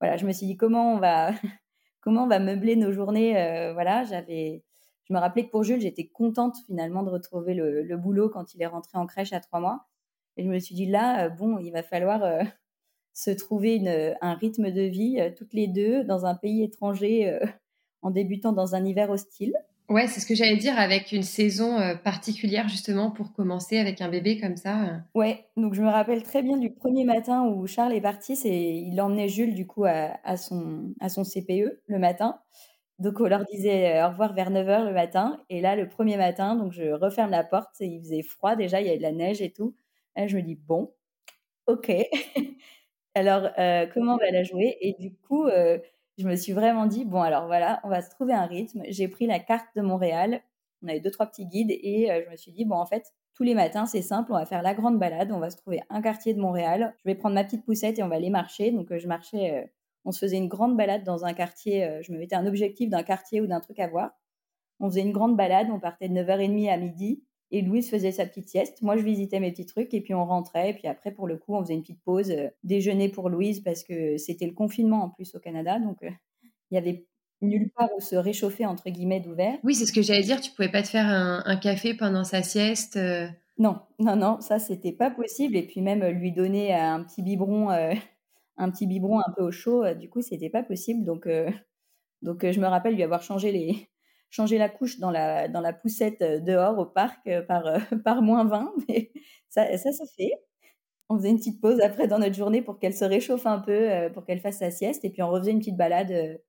[0.00, 1.30] voilà, je me suis dit comment on va,
[2.00, 3.32] comment on va meubler nos journées.
[3.74, 4.64] voilà, j'avais,
[5.04, 8.62] je me rappelais que pour Jules, j'étais contente finalement de retrouver le, boulot quand il
[8.62, 9.86] est rentré en crèche à trois mois.
[10.36, 12.22] Et je me suis dit là, bon, il va falloir
[13.14, 13.82] se trouver
[14.20, 17.38] un rythme de vie toutes les deux dans un pays étranger
[18.02, 19.54] en débutant dans un hiver hostile.
[19.90, 24.00] Ouais, c'est ce que j'allais dire avec une saison euh, particulière justement pour commencer avec
[24.00, 24.84] un bébé comme ça.
[24.84, 24.98] Euh.
[25.16, 28.56] Ouais, donc je me rappelle très bien du premier matin où Charles est parti, c'est
[28.56, 32.38] il emmenait Jules du coup à, son, à son CPE le matin.
[33.00, 35.40] Donc on leur disait euh, au revoir vers 9h le matin.
[35.48, 38.80] Et là, le premier matin, donc je referme la porte, et il faisait froid déjà,
[38.80, 39.74] il y avait de la neige et tout.
[40.14, 40.92] Là, je me dis, bon,
[41.66, 41.90] ok.
[43.16, 43.50] Alors,
[43.92, 44.76] comment on va la jouer?
[44.80, 45.48] Et du coup,
[46.20, 48.82] je me suis vraiment dit, bon, alors voilà, on va se trouver un rythme.
[48.88, 50.42] J'ai pris la carte de Montréal.
[50.82, 53.14] On avait deux, trois petits guides et euh, je me suis dit, bon, en fait,
[53.34, 55.32] tous les matins, c'est simple, on va faire la grande balade.
[55.32, 56.94] On va se trouver un quartier de Montréal.
[56.98, 58.70] Je vais prendre ma petite poussette et on va aller marcher.
[58.70, 59.66] Donc, euh, je marchais, euh,
[60.04, 62.00] on se faisait une grande balade dans un quartier.
[62.02, 64.10] je me mettais un objectif d'un quartier ou d'un truc à voir.
[64.78, 65.68] On faisait une grande balade.
[65.70, 67.22] On partait de 9h30 à midi.
[67.52, 68.80] Et Louise faisait sa petite sieste.
[68.80, 70.70] Moi, je visitais mes petits trucs et puis on rentrait.
[70.70, 73.60] Et puis après, pour le coup, on faisait une petite pause, euh, déjeuner pour Louise
[73.60, 75.78] parce que c'était le confinement en plus au Canada.
[75.80, 76.10] Donc, euh,
[76.70, 77.06] il y avait
[77.42, 79.58] nulle part où se réchauffer, entre guillemets, d'ouvert.
[79.64, 80.40] Oui, c'est ce que j'allais dire.
[80.40, 83.26] Tu pouvais pas te faire un, café pendant sa sieste euh?
[83.58, 85.56] Non, non, non, ça, c'était pas possible.
[85.56, 89.84] Et puis même lui donner un petit biberon, un petit biberon un peu au chaud,
[89.94, 91.04] du coup, c'était pas possible.
[91.04, 91.28] Donc,
[92.22, 93.89] donc je me rappelle lui avoir changé les,
[94.30, 97.78] changer la couche dans la, dans la poussette euh, dehors au parc euh, par, euh,
[98.04, 98.72] par moins 20.
[98.88, 99.10] Mais
[99.48, 100.32] ça, ça se fait.
[101.08, 104.08] On faisait une petite pause après dans notre journée pour qu'elle se réchauffe un peu,
[104.14, 105.04] pour qu'elle fasse sa sieste.
[105.04, 106.40] Et puis on refaisait une petite balade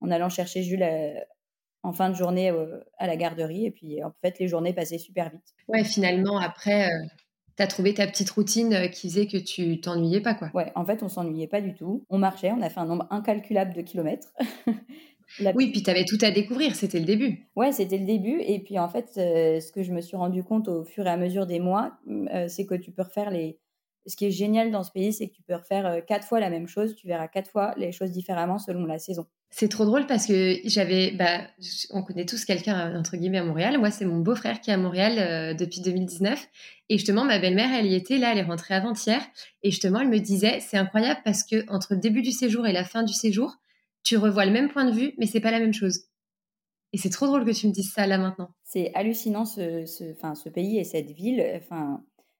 [0.00, 0.86] en allant chercher Jules
[1.82, 2.52] en fin de journée
[2.98, 3.66] à la garderie.
[3.66, 5.42] Et puis en fait, les journées passaient super vite.
[5.66, 6.88] Ouais, finalement, après,
[7.56, 10.52] tu as trouvé ta petite routine qui faisait que tu t'ennuyais pas, quoi.
[10.54, 12.06] Ouais, en fait, on s'ennuyait pas du tout.
[12.08, 14.28] On marchait, on a fait un nombre incalculable de kilomètres.
[15.54, 17.48] Oui, puis tu avais tout à découvrir, c'était le début.
[17.56, 18.40] Ouais, c'était le début.
[18.40, 21.10] Et puis en fait, euh, ce que je me suis rendu compte au fur et
[21.10, 23.58] à mesure des mois, euh, c'est que tu peux refaire les.
[24.06, 26.38] Ce qui est génial dans ce pays, c'est que tu peux refaire euh, quatre fois
[26.38, 26.94] la même chose.
[26.94, 29.24] Tu verras quatre fois les choses différemment selon la saison.
[29.48, 31.40] C'est trop drôle parce que j'avais, bah,
[31.90, 33.78] on connaît tous quelqu'un entre guillemets à Montréal.
[33.78, 36.48] Moi, c'est mon beau-frère qui est à Montréal depuis 2019.
[36.90, 39.22] Et justement, ma belle-mère, elle y était là, elle est rentrée avant-hier.
[39.62, 42.72] Et justement, elle me disait, c'est incroyable parce que entre le début du séjour et
[42.72, 43.56] la fin du séjour,
[44.04, 46.04] tu revois le même point de vue, mais c'est pas la même chose.
[46.92, 48.50] Et c'est trop drôle que tu me dises ça là maintenant.
[48.62, 51.60] C'est hallucinant ce, pays et cette ville.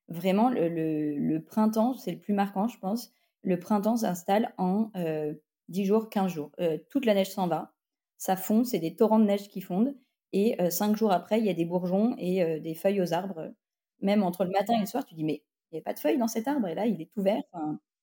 [0.09, 3.11] Vraiment, le, printemps, c'est le plus marquant, je pense.
[3.43, 5.35] Le printemps s'installe en euh,
[5.69, 6.51] 10 jours, 15 jours.
[6.61, 7.73] Euh, toute la neige s'en va.
[8.17, 9.95] Ça fond, c'est des torrents de neige qui fondent.
[10.33, 13.13] Et euh, cinq jours après, il y a des bourgeons et euh, des feuilles aux
[13.13, 13.53] arbres.
[14.01, 15.99] Même entre le matin et le soir, tu dis, mais il n'y a pas de
[15.99, 16.67] feuilles dans cet arbre?
[16.69, 17.43] Et là, il est tout vert.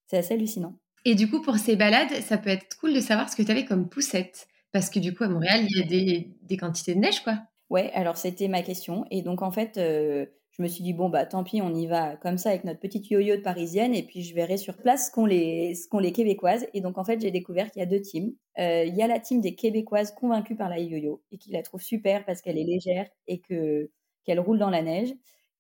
[0.08, 0.76] c'est assez hallucinant.
[1.06, 3.52] Et du coup, pour ces balades, ça peut être cool de savoir ce que tu
[3.52, 4.48] avais comme poussette.
[4.72, 7.40] Parce que du coup, à Montréal, il y a des, des quantités de neige, quoi.
[7.70, 9.06] Ouais, alors c'était ma question.
[9.12, 11.88] Et donc, en fait, euh, je me suis dit, bon, bah tant pis, on y
[11.88, 13.96] va comme ça avec notre petite yo-yo de parisienne.
[13.96, 16.68] Et puis, je verrai sur place ce qu'ont les, qu'ont les Québécoises.
[16.74, 18.34] Et donc, en fait, j'ai découvert qu'il y a deux teams.
[18.60, 21.64] Euh, il y a la team des Québécoises convaincues par la yo-yo et qui la
[21.64, 23.90] trouve super parce qu'elle est légère et que,
[24.26, 25.14] qu'elle roule dans la neige.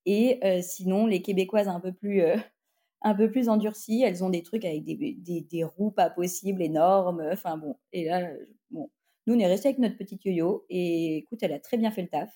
[0.05, 2.21] Et euh, sinon, les Québécoises un peu plus
[3.01, 4.03] un peu plus endurcies.
[4.03, 7.23] Elles ont des trucs avec des, des, des, roues pas possibles, énormes.
[7.31, 8.29] Enfin bon, et là,
[8.69, 8.89] bon,
[9.27, 12.01] nous on est resté avec notre petite yo-yo et écoute, elle a très bien fait
[12.03, 12.29] le taf.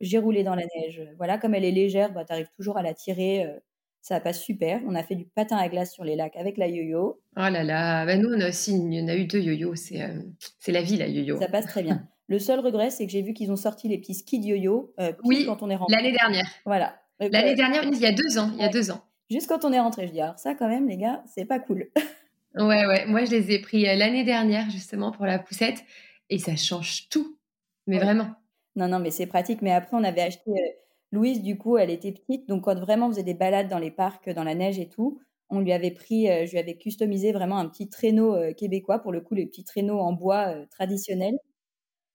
[0.00, 1.02] J'ai roulé dans la neige.
[1.16, 3.46] Voilà, comme elle est légère, bah, tu arrives toujours à la tirer.
[3.46, 3.58] Euh,
[4.02, 4.80] ça passe super.
[4.86, 7.20] On a fait du patin à glace sur les lacs avec la yo-yo.
[7.36, 9.74] Oh là là, bah, nous on a aussi, on a eu deux yo-yo.
[9.74, 10.20] C'est euh,
[10.60, 11.38] c'est la vie la yo-yo.
[11.40, 12.06] Ça passe très bien.
[12.28, 14.92] Le seul regret, c'est que j'ai vu qu'ils ont sorti les petits skis de yo-yo.
[14.98, 15.96] Euh, oui, quand on est rentré.
[15.96, 16.46] L'année dernière.
[16.64, 17.00] Voilà.
[17.20, 18.50] L'année dernière, il y a deux ans.
[18.54, 19.00] Il y a deux ans.
[19.30, 21.58] Juste quand on est rentré, je dis alors ça quand même les gars, c'est pas
[21.58, 21.90] cool.
[22.54, 25.84] ouais ouais, moi je les ai pris euh, l'année dernière justement pour la poussette
[26.30, 27.38] et ça change tout.
[27.86, 28.30] Mais vraiment.
[28.76, 30.70] Non non, mais c'est pratique mais après on avait acheté euh,
[31.12, 33.90] Louise du coup, elle était petite donc quand vraiment on faisait des balades dans les
[33.90, 37.58] parcs dans la neige et tout, on lui avait pris, je lui avais customisé vraiment
[37.58, 41.38] un petit traîneau québécois, pour le coup, les petits traîneaux en bois traditionnels.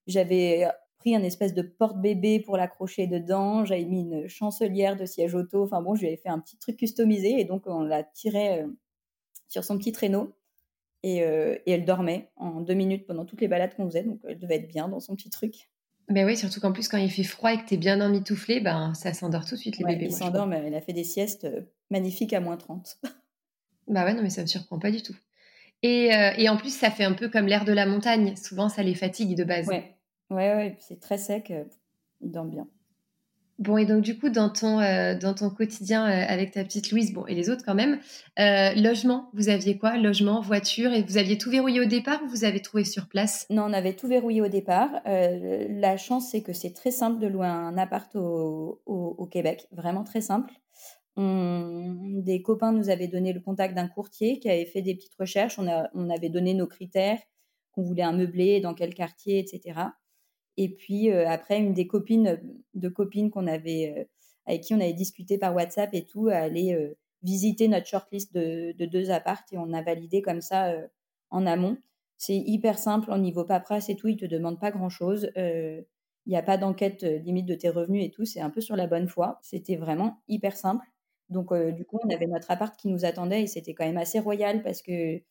[0.08, 0.67] J'avais
[1.02, 3.66] pris un espèce de porte-bébé pour l'accrocher dedans.
[3.66, 5.64] J'avais mis une chancelière de siège auto.
[5.64, 8.66] Enfin bon, je lui avais fait un petit truc customisé et donc on la tirait
[9.48, 10.36] sur son petit traîneau.
[11.04, 14.04] Et, et, elle dormait en deux minutes pendant toutes les balades qu'on faisait.
[14.04, 15.72] Donc elle devait être bien dans son petit truc.
[16.08, 18.60] Mais oui, surtout qu'en plus, quand il fait froid et que tu es bien emmitouflé,
[18.60, 20.06] ben, ça s'endort tout de suite, les bébés.
[20.06, 21.48] Il s'endort, mais elle a fait des siestes
[21.90, 22.98] magnifiques à moins 30.
[23.88, 25.16] bah ouais, non, mais ça me surprend pas du tout.
[25.82, 28.36] Et, et en plus, ça fait un peu comme l'air de la montagne.
[28.36, 29.68] Souvent, ça les fatigue de base.
[29.68, 29.96] Ouais,
[30.32, 30.78] ouais, ouais.
[30.80, 31.54] C'est très sec.
[32.22, 32.67] ils dorment bien.
[33.62, 36.91] Bon, et donc du coup, dans ton, euh, dans ton quotidien euh, avec ta petite
[36.91, 38.00] Louise, bon, et les autres quand même,
[38.39, 39.98] euh, logement, vous aviez quoi?
[39.98, 43.46] Logement, voiture, et vous aviez tout verrouillé au départ ou vous avez trouvé sur place?
[43.52, 44.89] Non, on avait tout verrouillé au départ.
[45.06, 50.04] la chance, c'est que c'est très simple de louer un appart au, au, Québec, vraiment
[50.04, 50.52] très simple.
[51.17, 55.60] des copains nous avaient donné le contact d'un courtier qui avait fait des petites recherches.
[55.60, 57.20] On, a, on avait donné nos critères,
[57.74, 59.91] qu'on voulait un meublé, dans quel quartier, etc.
[60.58, 62.40] Et puis après, une des copines
[62.74, 64.08] de copines qu'on avait,
[64.46, 68.86] avec qui on avait discuté par WhatsApp et tout, allait visiter notre shortlist de, de
[68.86, 70.74] deux apparts et on a validé comme ça
[71.30, 71.78] en amont.
[72.18, 75.32] C'est hyper simple au niveau paperasse et tout, ils te demandent pas grand chose.
[75.36, 75.86] Il
[76.30, 78.88] n'y a pas d'enquête limite de tes revenus et tout, c'est un peu sur la
[78.88, 79.40] bonne foi.
[79.42, 80.86] C'était vraiment hyper simple.
[81.30, 84.20] Donc, du coup, on avait notre appart qui nous attendait et c'était quand même assez
[84.20, 85.22] royal parce que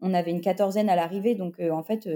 [0.00, 1.34] on avait une quatorzaine à l'arrivée.
[1.34, 2.08] Donc, en fait,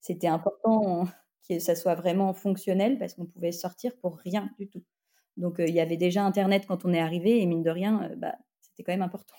[0.00, 1.06] c'était important
[1.48, 4.82] que ça soit vraiment fonctionnel parce qu'on pouvait sortir pour rien du tout.
[5.36, 8.34] Donc il y avait déjà Internet quand on est arrivé et mine de rien, bah,
[8.60, 9.34] c'était quand même important.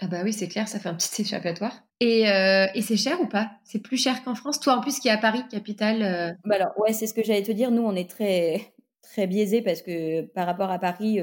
[0.00, 1.84] Ah bah oui, c'est clair, ça fait un petit échappatoire.
[2.00, 3.52] Et, et c'est cher ou pas?
[3.64, 4.60] C'est plus cher qu'en France?
[4.60, 7.42] Toi en plus qui est à Paris, capitale bah alors ouais, c'est ce que j'allais
[7.42, 7.70] te dire.
[7.70, 11.20] Nous, on est très très biaisé parce que par rapport à Paris,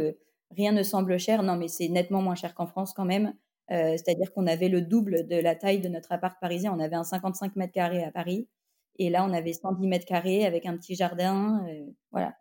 [0.56, 1.44] rien ne semble cher.
[1.44, 3.34] Non, mais c'est nettement moins cher qu'en France quand même.
[3.70, 6.74] C'est-à-dire qu'on avait le double de la taille de notre appart parisien.
[6.76, 8.48] On avait un 55 mètres carrés à Paris.
[8.98, 11.66] Et là, on avait 110 mètres carrés avec un petit jardin.
[11.68, 12.36] Euh, voilà,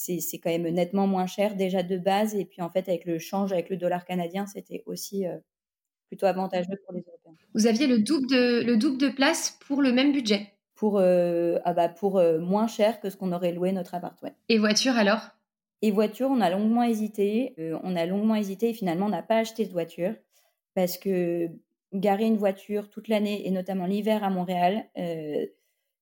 [0.00, 2.34] c'est, quand même nettement moins cher déjà de base.
[2.34, 5.36] Et puis en fait, avec le change, avec le dollar canadien, c'était aussi euh,
[6.08, 7.34] plutôt avantageux pour les Européens.
[7.54, 10.52] Vous aviez le double de, le double de place pour le même budget?
[10.74, 14.18] Pour, euh, ah bah pour moins cher que ce qu'on aurait loué notre appart,
[14.50, 15.30] Et voiture alors?
[15.82, 17.54] Et voiture, on a longuement hésité.
[17.82, 20.14] on a longuement hésité et finalement, on n'a pas acheté de voiture
[20.74, 21.48] parce que
[21.94, 24.84] garer une voiture toute l'année et notamment l'hiver à Montréal,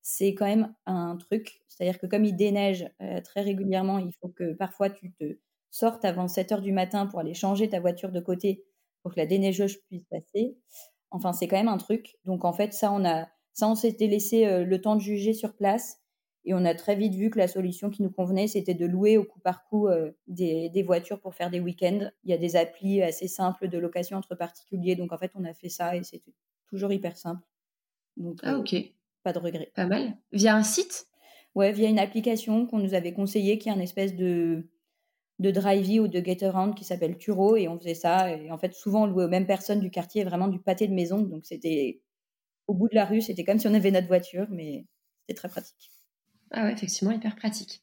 [0.04, 1.62] c'est quand même un truc.
[1.66, 5.38] C'est-à-dire que comme il déneige euh, très régulièrement, il faut que parfois tu te
[5.70, 8.64] sortes avant 7 heures du matin pour aller changer ta voiture de côté
[9.02, 10.58] pour que la déneigeuse puisse passer.
[11.10, 12.18] Enfin, c'est quand même un truc.
[12.26, 15.32] Donc en fait, ça, on a, ça, on s'était laissé euh, le temps de juger
[15.32, 16.00] sur place.
[16.44, 19.16] Et on a très vite vu que la solution qui nous convenait, c'était de louer
[19.16, 22.10] au coup par coup euh, des, des, voitures pour faire des week-ends.
[22.24, 24.96] Il y a des applis assez simples de location entre particuliers.
[24.96, 26.34] Donc en fait, on a fait ça et c'était
[26.68, 27.42] toujours hyper simple.
[28.18, 28.92] Donc, ah, ok
[29.24, 29.72] pas de regret.
[29.74, 30.16] Pas mal.
[30.32, 31.06] Via un site?
[31.54, 34.68] Ouais, via une application qu'on nous avait conseillée qui est un espèce de,
[35.38, 38.30] de Drivey ou de Getaround qui s'appelle Turo et on faisait ça.
[38.30, 40.94] Et en fait, souvent, on louait aux mêmes personnes du quartier, vraiment du pâté de
[40.94, 41.20] maison.
[41.20, 42.00] Donc, c'était
[42.66, 44.86] au bout de la rue, c'était comme si on avait notre voiture, mais
[45.20, 45.90] c'était très pratique.
[46.50, 47.80] Ah ouais, effectivement, hyper pratique.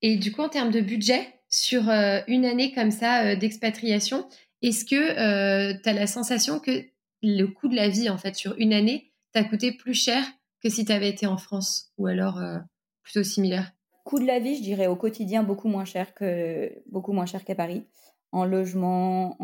[0.00, 4.26] Et du coup, en termes de budget, sur euh, une année comme ça euh, d'expatriation,
[4.62, 6.84] est-ce que euh, tu as la sensation que
[7.22, 10.24] le coût de la vie, en fait, sur une année, t'a coûté plus cher
[10.62, 12.58] que si tu avais été en France ou alors euh,
[13.02, 13.72] plutôt similaire
[14.04, 17.44] Coût de la vie, je dirais au quotidien beaucoup moins cher que beaucoup moins cher
[17.44, 17.86] qu'à Paris.
[18.32, 19.38] En logement,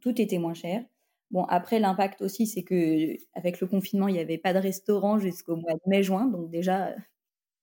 [0.00, 0.82] tout était moins cher.
[1.30, 5.18] Bon, après l'impact aussi, c'est que avec le confinement, il n'y avait pas de restaurant
[5.18, 6.92] jusqu'au mois de mai-juin, donc déjà,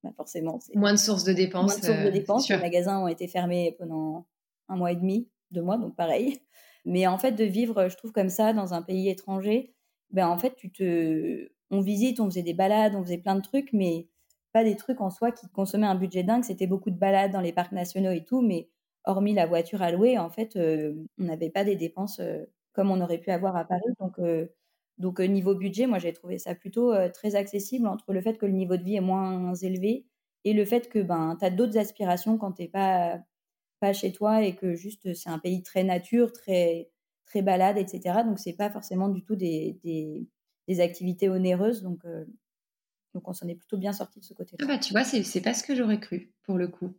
[0.04, 1.72] bah forcément, moins de sources de dépenses.
[1.72, 2.50] Moins de sources de euh, dépenses.
[2.50, 4.26] les magasins ont été fermés pendant
[4.70, 6.40] un mois et demi, deux mois, donc pareil.
[6.86, 9.76] Mais en fait, de vivre, je trouve comme ça dans un pays étranger,
[10.12, 13.42] ben en fait, tu te on visite, on faisait des balades, on faisait plein de
[13.42, 14.08] trucs, mais
[14.54, 16.44] pas des trucs en soi qui consommaient un budget dingue.
[16.44, 18.70] C'était beaucoup de balades dans les parcs nationaux et tout, mais
[19.06, 22.92] hormis la voiture à louer, en fait, euh, on n'avait pas des dépenses euh, comme
[22.92, 23.84] on aurait pu avoir à Paris.
[24.00, 24.48] Donc, euh,
[25.28, 28.78] niveau budget, moi, j'ai trouvé ça plutôt très accessible entre le fait que le niveau
[28.78, 30.06] de vie est moins élevé
[30.44, 33.20] et le fait que ben, tu as d'autres aspirations quand tu n'es pas,
[33.80, 36.90] pas chez toi et que juste c'est un pays très nature, très,
[37.26, 38.24] très balade, etc.
[38.24, 39.80] Donc, c'est pas forcément du tout des
[40.80, 41.82] activités onéreuses.
[41.82, 42.26] Donc, euh,
[43.14, 44.64] donc on s'en est plutôt bien sorti de ce côté-là.
[44.64, 46.94] Ah bah, tu vois, c'est pas ce que j'aurais cru pour le coup.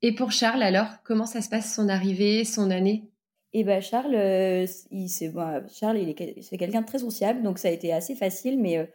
[0.00, 3.10] Et pour Charles, alors, comment ça se passe son arrivée, son année?
[3.54, 5.32] Et eh ben Charles, euh, il c'est
[5.72, 8.60] Charles, il est c'est quelqu'un de très sociable, donc ça a été assez facile.
[8.60, 8.86] Mais euh,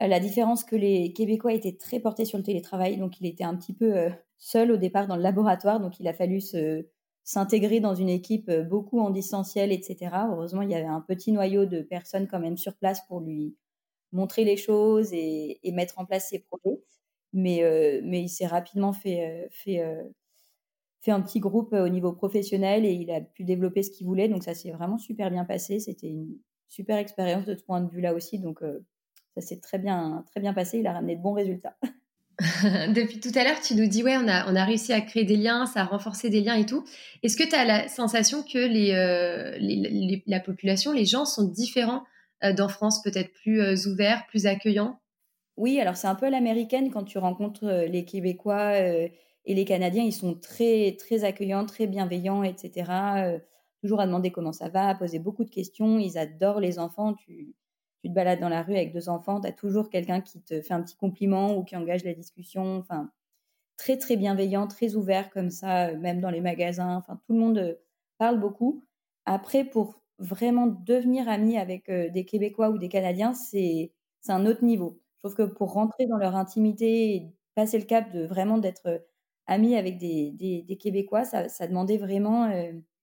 [0.00, 3.54] la différence que les Québécois étaient très portés sur le télétravail, donc il était un
[3.54, 4.08] petit peu
[4.38, 6.84] seul au départ dans le laboratoire, donc il a fallu se,
[7.24, 10.10] s'intégrer dans une équipe beaucoup en distanciel, etc.
[10.30, 13.56] Heureusement, il y avait un petit noyau de personnes quand même sur place pour lui
[14.12, 16.80] montrer les choses et, mettre en place ses projets.
[17.32, 17.62] Mais,
[18.04, 19.80] mais il s'est rapidement fait, fait,
[21.00, 24.28] fait un petit groupe au niveau professionnel et il a pu développer ce qu'il voulait.
[24.28, 25.78] Donc ça s'est vraiment super bien passé.
[25.78, 26.36] C'était une
[26.68, 28.38] super expérience de ce point de vue-là aussi.
[28.38, 28.62] Donc
[29.34, 30.78] ça s'est très bien, très bien passé.
[30.78, 31.76] Il a ramené de bons résultats.
[32.94, 35.24] Depuis tout à l'heure, tu nous dis, ouais, on a, on a réussi à créer
[35.24, 36.84] des liens, ça a renforcé des liens et tout.
[37.22, 38.92] Est-ce que tu as la sensation que les,
[39.60, 42.02] les, la population, les gens sont différents
[42.42, 44.98] euh, dans France, peut-être plus euh, ouverts, plus accueillants?
[45.56, 50.04] Oui, alors c'est un peu l'américaine quand tu rencontres euh, les Québécois et les Canadiens,
[50.04, 53.40] ils sont très, très accueillants, très bienveillants, etc.
[53.80, 55.98] toujours à demander comment ça va, à poser beaucoup de questions.
[55.98, 57.14] Ils adorent les enfants.
[57.14, 57.54] Tu,
[58.02, 60.60] tu te balades dans la rue avec deux enfants, tu as toujours quelqu'un qui te
[60.60, 62.78] fait un petit compliment ou qui engage la discussion.
[62.78, 63.10] Enfin,
[63.76, 66.96] très, très bienveillant, très ouvert comme ça, même dans les magasins.
[66.96, 67.78] Enfin, tout le monde
[68.18, 68.84] parle beaucoup.
[69.26, 73.92] Après, pour vraiment devenir ami avec des Québécois ou des Canadiens, c'est
[74.28, 75.00] un autre niveau.
[75.16, 79.06] Je trouve que pour rentrer dans leur intimité et passer le cap de vraiment d'être
[79.46, 82.48] ami avec des, des, Québécois, ça, ça, demandait vraiment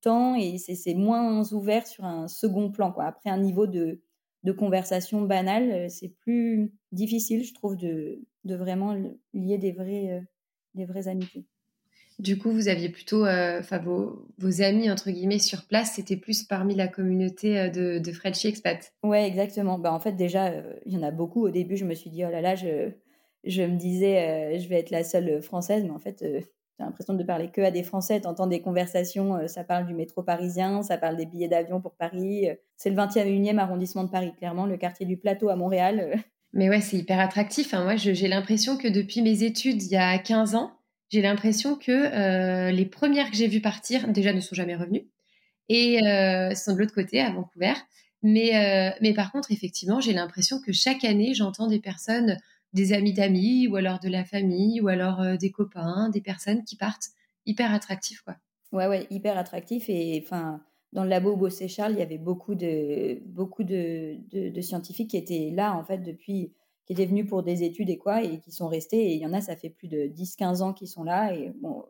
[0.02, 2.92] temps et c'est moins ouvert sur un second plan.
[2.92, 3.06] Quoi.
[3.06, 4.02] Après un niveau de,
[4.48, 8.96] de conversation banale, c'est plus difficile, je trouve, de, de vraiment
[9.34, 10.24] lier des, vrais,
[10.74, 11.46] des vraies amitiés.
[12.20, 16.18] Du coup, vous aviez plutôt, euh, enfin, vos, vos, amis, entre guillemets, sur place, c'était
[16.18, 18.92] plus parmi la communauté euh, de, de Frenchie Expat.
[19.04, 19.78] Ouais, exactement.
[19.78, 21.46] Bah, en fait, déjà, euh, il y en a beaucoup.
[21.46, 22.90] Au début, je me suis dit, oh là là, je,
[23.44, 26.26] je me disais, je vais être la seule française, mais en fait,
[26.78, 28.22] j'ai l'impression de parler que à des Français.
[28.22, 32.48] T'entends des conversations, ça parle du métro parisien, ça parle des billets d'avion pour Paris.
[32.76, 36.24] C'est le 21e arrondissement de Paris, clairement, le quartier du Plateau à Montréal.
[36.54, 37.74] Mais ouais, c'est hyper attractif.
[37.74, 37.84] Hein.
[37.84, 40.78] Moi, j'ai l'impression que depuis mes études, il y a 15 ans,
[41.10, 45.08] j'ai l'impression que euh, les premières que j'ai vues partir déjà ne sont jamais revenues
[45.70, 47.74] et euh, sont de l'autre côté à Vancouver.
[48.24, 52.38] Mais, euh, mais par contre, effectivement, j'ai l'impression que chaque année, j'entends des personnes,
[52.78, 56.64] des amis d'amis ou alors de la famille ou alors euh, des copains, des personnes
[56.64, 57.10] qui partent
[57.46, 58.36] hyper attractifs, quoi.
[58.72, 60.62] Ouais, ouais, hyper attractifs et enfin.
[60.94, 65.10] Dans le labo Bossé Charles, il y avait beaucoup de beaucoup de, de, de scientifiques
[65.12, 66.54] qui étaient là en fait depuis
[66.86, 69.12] qui étaient venus pour des études et quoi, et qui sont restés.
[69.12, 71.36] Et il y en a, ça fait plus de 10-15 ans qu'ils sont là.
[71.36, 71.84] Et bon,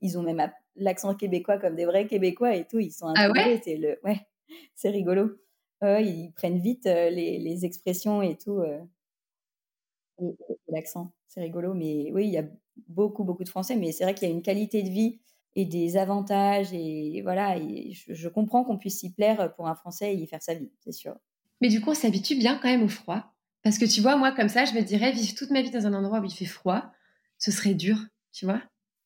[0.00, 2.78] ils ont même l'accent québécois comme des vrais Québécois et tout.
[2.78, 3.60] Ils sont ah ouais?
[3.62, 4.18] c'est le, ouais,
[4.74, 5.30] c'est rigolo.
[5.82, 8.60] ils prennent vite euh, les, les, expressions et tout.
[8.60, 8.78] Euh,
[10.20, 10.36] et,
[10.68, 11.74] l'accent, c'est rigolo.
[11.74, 12.44] Mais oui, il y a
[12.88, 13.76] beaucoup, beaucoup de Français.
[13.76, 15.20] Mais c'est vrai qu'il y a une qualité de vie
[15.54, 16.72] et des avantages.
[16.72, 20.42] Et voilà, je, je, comprends qu'on puisse s'y plaire pour un Français et y faire
[20.42, 21.16] sa vie, c'est sûr.
[21.60, 23.34] Mais du coup, on s'habitue bien quand même au froid.
[23.62, 25.86] Parce que tu vois, moi, comme ça, je me dirais, vivre toute ma vie dans
[25.86, 26.92] un endroit où il fait froid,
[27.38, 27.96] ce serait dur,
[28.32, 28.62] tu vois?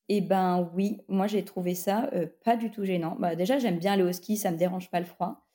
[0.09, 3.16] Eh ben oui, moi j'ai trouvé ça euh, pas du tout gênant.
[3.18, 5.46] Bah, déjà, j'aime bien aller au ski, ça me dérange pas le froid.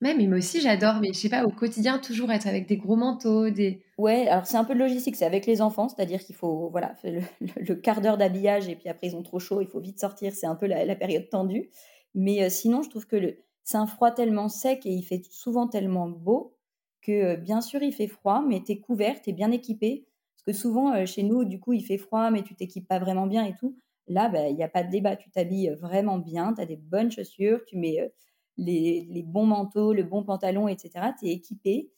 [0.00, 2.76] Même, mais moi aussi j'adore, mais je sais pas, au quotidien, toujours être avec des
[2.76, 3.82] gros manteaux, des...
[3.96, 6.94] Ouais, alors c'est un peu de logistique, c'est avec les enfants, c'est-à-dire qu'il faut, voilà,
[7.04, 10.34] le, quart d'heure d'habillage et puis après ils ont trop chaud, il faut vite sortir,
[10.34, 11.70] c'est un peu la, période tendue.
[12.14, 15.68] Mais euh, sinon, je trouve que c'est un froid tellement sec et il fait souvent
[15.68, 16.56] tellement beau
[17.00, 20.06] que bien sûr il fait froid, mais tu es couvert, tu es bien équipé.
[20.36, 23.26] Parce que souvent, chez nous, du coup, il fait froid, mais tu t'équipes pas vraiment
[23.26, 23.76] bien et tout.
[24.08, 25.16] Là, bah, il n'y a pas de débat.
[25.16, 28.12] Tu t'habilles vraiment bien, tu as des bonnes chaussures, tu mets
[28.56, 31.12] les, bons manteaux, le bon pantalon, etc.
[31.18, 31.90] Tu es équipé.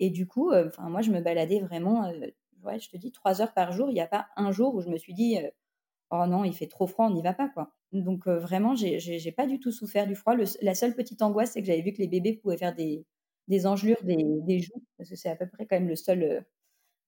[0.00, 2.10] Et du coup, enfin moi, je me baladais vraiment,
[2.64, 3.90] ouais, je te dis, trois heures par jour.
[3.90, 5.38] Il n'y a pas un jour où je me suis dit,
[6.10, 7.48] oh non, il fait trop froid, on n'y va pas.
[7.48, 7.72] quoi.
[7.92, 10.34] Donc vraiment, j'ai pas du tout souffert du froid.
[10.62, 13.06] la seule petite angoisse, c'est que j'avais vu que les bébés pouvaient faire des,
[13.48, 16.40] des engelures des, joues, parce que c'est à peu près quand même le seul, euh,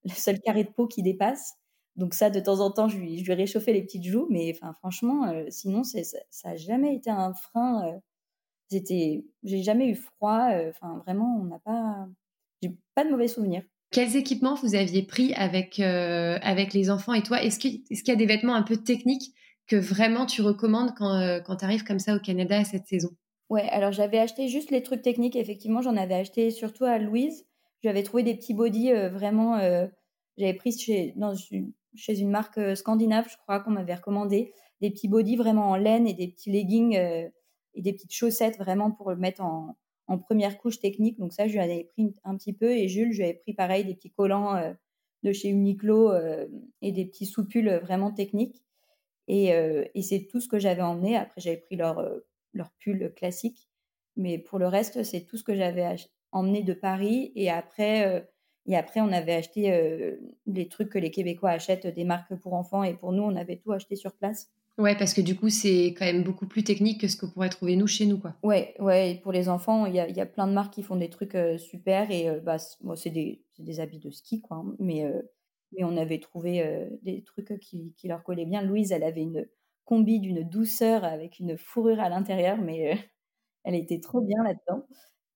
[0.05, 1.55] le seul carré de peau qui dépasse.
[1.97, 4.53] Donc ça, de temps en temps, je lui, je lui réchauffais les petites joues, mais
[4.79, 6.01] franchement, euh, sinon, ça
[6.45, 8.01] n'a jamais été un frein.
[8.73, 10.49] Euh, j'ai jamais eu froid.
[10.69, 12.07] Enfin, vraiment, on n'a pas,
[12.63, 13.63] j'ai pas de mauvais souvenirs.
[13.91, 17.43] Quels équipements vous aviez pris avec, avec les enfants et toi?
[17.43, 19.33] Est-ce qu'il est y a des vêtements un peu techniques
[19.69, 23.11] que vraiment tu recommandes quand, quand tu arrives comme ça au Canada à cette saison?
[23.49, 25.37] Ouais, alors j'avais acheté juste les trucs techniques.
[25.37, 27.47] Effectivement, j'en avais acheté surtout à Louise.
[27.83, 29.57] J'avais trouvé des petits bodys euh, vraiment.
[29.59, 29.87] Euh,
[30.37, 31.35] j'avais pris chez, dans
[31.95, 34.53] chez une marque euh, scandinave, je crois, qu'on m'avait recommandé.
[34.81, 36.99] Des petits bodys vraiment en laine et des petits leggings
[37.77, 39.77] et des petites chaussettes vraiment pour le mettre en,
[40.09, 41.19] en première couche technique.
[41.19, 42.73] Donc ça, je lui avais pris un petit peu.
[42.73, 44.75] Et Jules, je lui avais pris pareil des petits collants
[45.23, 46.13] de chez Uniqlo
[46.83, 48.65] et des petits soupules vraiment techniques.
[49.29, 49.53] Et,
[50.03, 51.17] c'est tout ce que j'avais emmené.
[51.17, 52.03] Après, j'avais pris leur
[52.57, 53.69] leur pull classique.
[54.17, 55.97] Mais pour le reste, c'est tout ce que j'avais
[56.33, 57.33] emmené de Paris.
[57.37, 58.21] Et après, euh,
[58.67, 60.17] et après on avait acheté euh,
[60.47, 62.83] les trucs que les Québécois achètent, des marques pour enfants.
[62.83, 64.51] Et pour nous, on avait tout acheté sur place.
[64.79, 67.49] Ouais, parce que du coup, c'est quand même beaucoup plus technique que ce que pourrait
[67.49, 68.35] trouver nous chez nous, quoi.
[68.43, 70.97] Ouais, ouais, pour les enfants, il y a, y a, plein de marques qui font
[70.97, 74.59] des trucs euh, super et euh, bah, moi, c'est des, des, habits de ski, quoi.
[74.59, 75.23] Hein, mais, euh,
[75.73, 78.61] mais on avait trouvé des trucs qui, qui, leur collaient bien.
[78.61, 79.49] Louise, elle avait une
[79.85, 82.99] combi d'une douceur avec une fourrure à l'intérieur, mais
[83.65, 84.87] elle était trop bien là-dedans.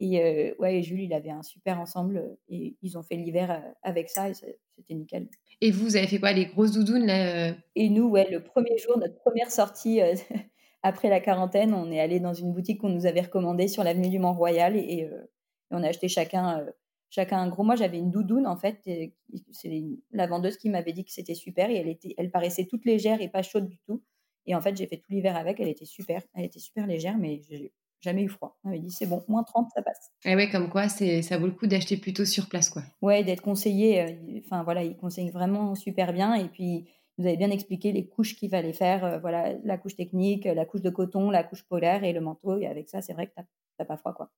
[0.00, 4.30] Et ouais, Jules, il avait un super ensemble et ils ont fait l'hiver avec ça
[4.30, 5.28] et c'était nickel.
[5.60, 8.78] Et vous, vous avez fait quoi Les grosses doudounes là Et nous, ouais, le premier
[8.78, 10.00] jour, notre première sortie
[10.82, 14.08] après la quarantaine, on est allé dans une boutique qu'on nous avait recommandée sur l'avenue
[14.08, 15.10] du Mont-Royal et,
[15.70, 16.66] on a acheté chacun,
[17.10, 17.62] chacun un gros.
[17.62, 18.80] Moi, j'avais une doudoune en fait.
[19.52, 19.72] C'est
[20.12, 23.20] la vendeuse qui m'avait dit que c'était super et elle, était, elle paraissait toute légère
[23.20, 24.02] et pas chaude du tout.
[24.46, 25.60] Et en fait, j'ai fait tout l'hiver avec.
[25.60, 26.22] Elle était super.
[26.34, 27.40] Elle était super légère, mais
[28.00, 28.58] jamais eu froid.
[28.64, 30.10] On avait dit c'est bon, moins 30, ça passe.
[30.24, 32.82] Et eh ouais, comme quoi, c'est ça vaut le coup d'acheter plutôt sur place, quoi.
[33.02, 34.02] Ouais, d'être conseillé.
[34.02, 36.34] Euh, enfin voilà, il conseille vraiment super bien.
[36.34, 36.88] Et puis,
[37.18, 39.04] vous avez bien expliqué les couches qu'il fallait faire.
[39.04, 42.58] Euh, voilà, la couche technique, la couche de coton, la couche polaire et le manteau.
[42.58, 43.32] Et avec ça, c'est vrai que
[43.78, 44.30] t'as pas froid, quoi.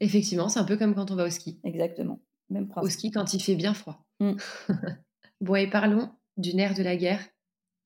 [0.00, 1.60] Effectivement, c'est un peu comme quand on va au ski.
[1.64, 2.20] Exactement.
[2.50, 4.04] Même Au ski quand il fait bien froid.
[4.18, 4.32] Mm.
[5.40, 7.20] bon, et parlons du nerf de la guerre,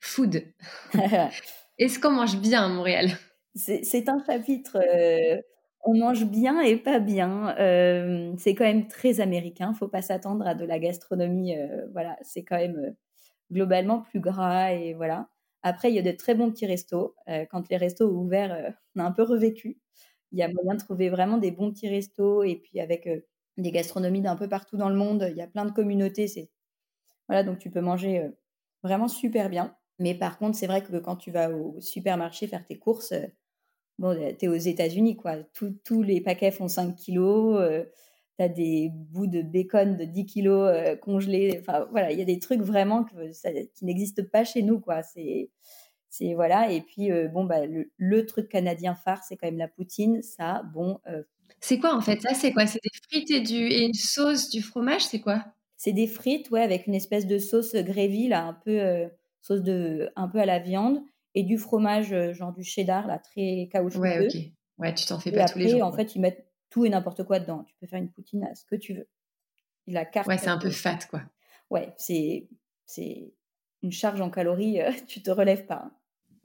[0.00, 0.44] food.
[1.78, 3.10] Est-ce qu'on mange bien à Montréal?
[3.54, 5.40] C'est un chapitre, euh,
[5.84, 7.56] on mange bien et pas bien.
[7.58, 9.72] Euh, c'est quand même très américain.
[9.74, 11.56] Faut pas s'attendre à de la gastronomie.
[11.56, 12.94] Euh, voilà, c'est quand même
[13.52, 15.28] globalement plus gras et voilà.
[15.62, 17.16] Après, il y a de très bons petits restos.
[17.50, 19.78] quand les restos ont ouvert, on a un peu revécu.
[20.32, 23.08] Il y a moyen de trouver vraiment des bons petits restos et puis avec
[23.58, 25.28] des gastronomies d'un peu partout dans le monde.
[25.30, 26.50] Il y a plein de communautés.
[27.28, 28.30] Voilà, donc tu peux manger
[28.82, 29.76] vraiment super bien.
[29.98, 33.14] Mais par contre, c'est vrai que quand tu vas au supermarché faire tes courses,
[33.98, 35.36] bon, tu es aux États-Unis, quoi.
[35.84, 37.60] tous les paquets font 5 kilos.
[37.60, 37.84] Euh,
[38.38, 41.58] tu as des bouts de bacon de 10 kilos euh, congelés.
[41.60, 45.02] Enfin, voilà, il y a des trucs vraiment que, qui n'existent pas chez nous, quoi.
[45.02, 45.50] C'est.
[46.10, 49.66] C'est voilà et puis euh, bon bah le, truc canadien phare c'est quand même la
[49.66, 51.00] poutine ça bon
[51.58, 52.20] c'est quoi en fait?
[52.20, 52.68] Ça c'est quoi?
[52.68, 55.44] C'est des frites et du et une sauce du fromage c'est quoi?
[55.76, 59.08] C'est des frites ouais avec une espèce de sauce gravy là un peu
[59.42, 61.00] sauce de un peu à la viande
[61.34, 64.00] et du fromage, euh, genre du cheddar, là, très caoutchouteux.
[64.00, 64.36] Ouais, ok.
[64.78, 65.82] Ouais, tu t'en fais pas tous les jours.
[65.82, 67.64] en fait, ils mettent tout et n'importe quoi dedans.
[67.64, 69.08] Tu peux faire une poutine à ce que tu veux.
[69.86, 70.26] La carte.
[70.26, 71.22] Ouais, c'est un peu fat, quoi.
[71.70, 72.48] Ouais, c'est
[72.86, 73.32] c'est
[73.82, 75.82] une charge en calories, euh, tu te relèves pas.
[75.86, 75.92] Hein.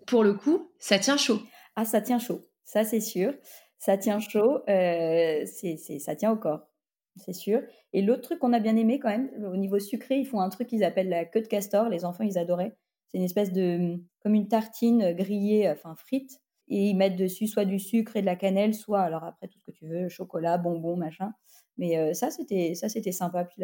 [0.08, 1.42] Pour le coup, ça tient chaud.
[1.76, 3.34] Ah, ça tient chaud, ça c'est sûr.
[3.78, 6.68] Ça tient chaud, euh, c'est, ça tient au corps,
[7.16, 7.62] c'est sûr.
[7.94, 10.50] Et l'autre truc qu'on a bien aimé quand même, au niveau sucré, ils font un
[10.50, 11.88] truc qu'ils appellent la queue de castor.
[11.88, 12.76] Les enfants, ils adoraient.
[13.08, 17.66] C'est une espèce de, comme une tartine grillée, enfin frite, et ils mettent dessus soit
[17.66, 20.58] du sucre et de la cannelle, soit, alors après tout ce que tu veux, chocolat,
[20.58, 21.34] bonbons, machin.
[21.78, 23.46] Mais euh, ça, c'était ça, c'était sympa.
[23.46, 23.64] Puis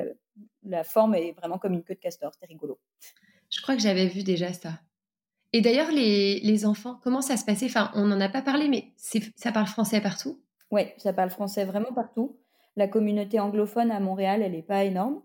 [0.63, 2.79] la, forme est vraiment comme une queue de castor, c'était rigolo.
[3.49, 4.79] Je crois que j'avais vu déjà ça.
[5.53, 7.67] Et d'ailleurs, les, les, enfants, comment ça se passait?
[7.67, 10.41] Enfin, on n'en a pas parlé, mais ça parle français partout?
[10.71, 12.37] Oui, ça parle français vraiment partout.
[12.75, 15.21] La communauté anglophone à Montréal, elle n'est pas énorme.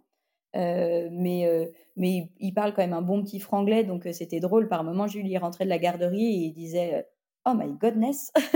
[0.56, 4.40] Euh, mais euh, mais il, parle quand même un bon petit franglais, donc euh, c'était
[4.40, 4.68] drôle.
[4.68, 7.06] Par moment, Julie rentrait de la garderie et il disait
[7.46, 8.32] Oh my godness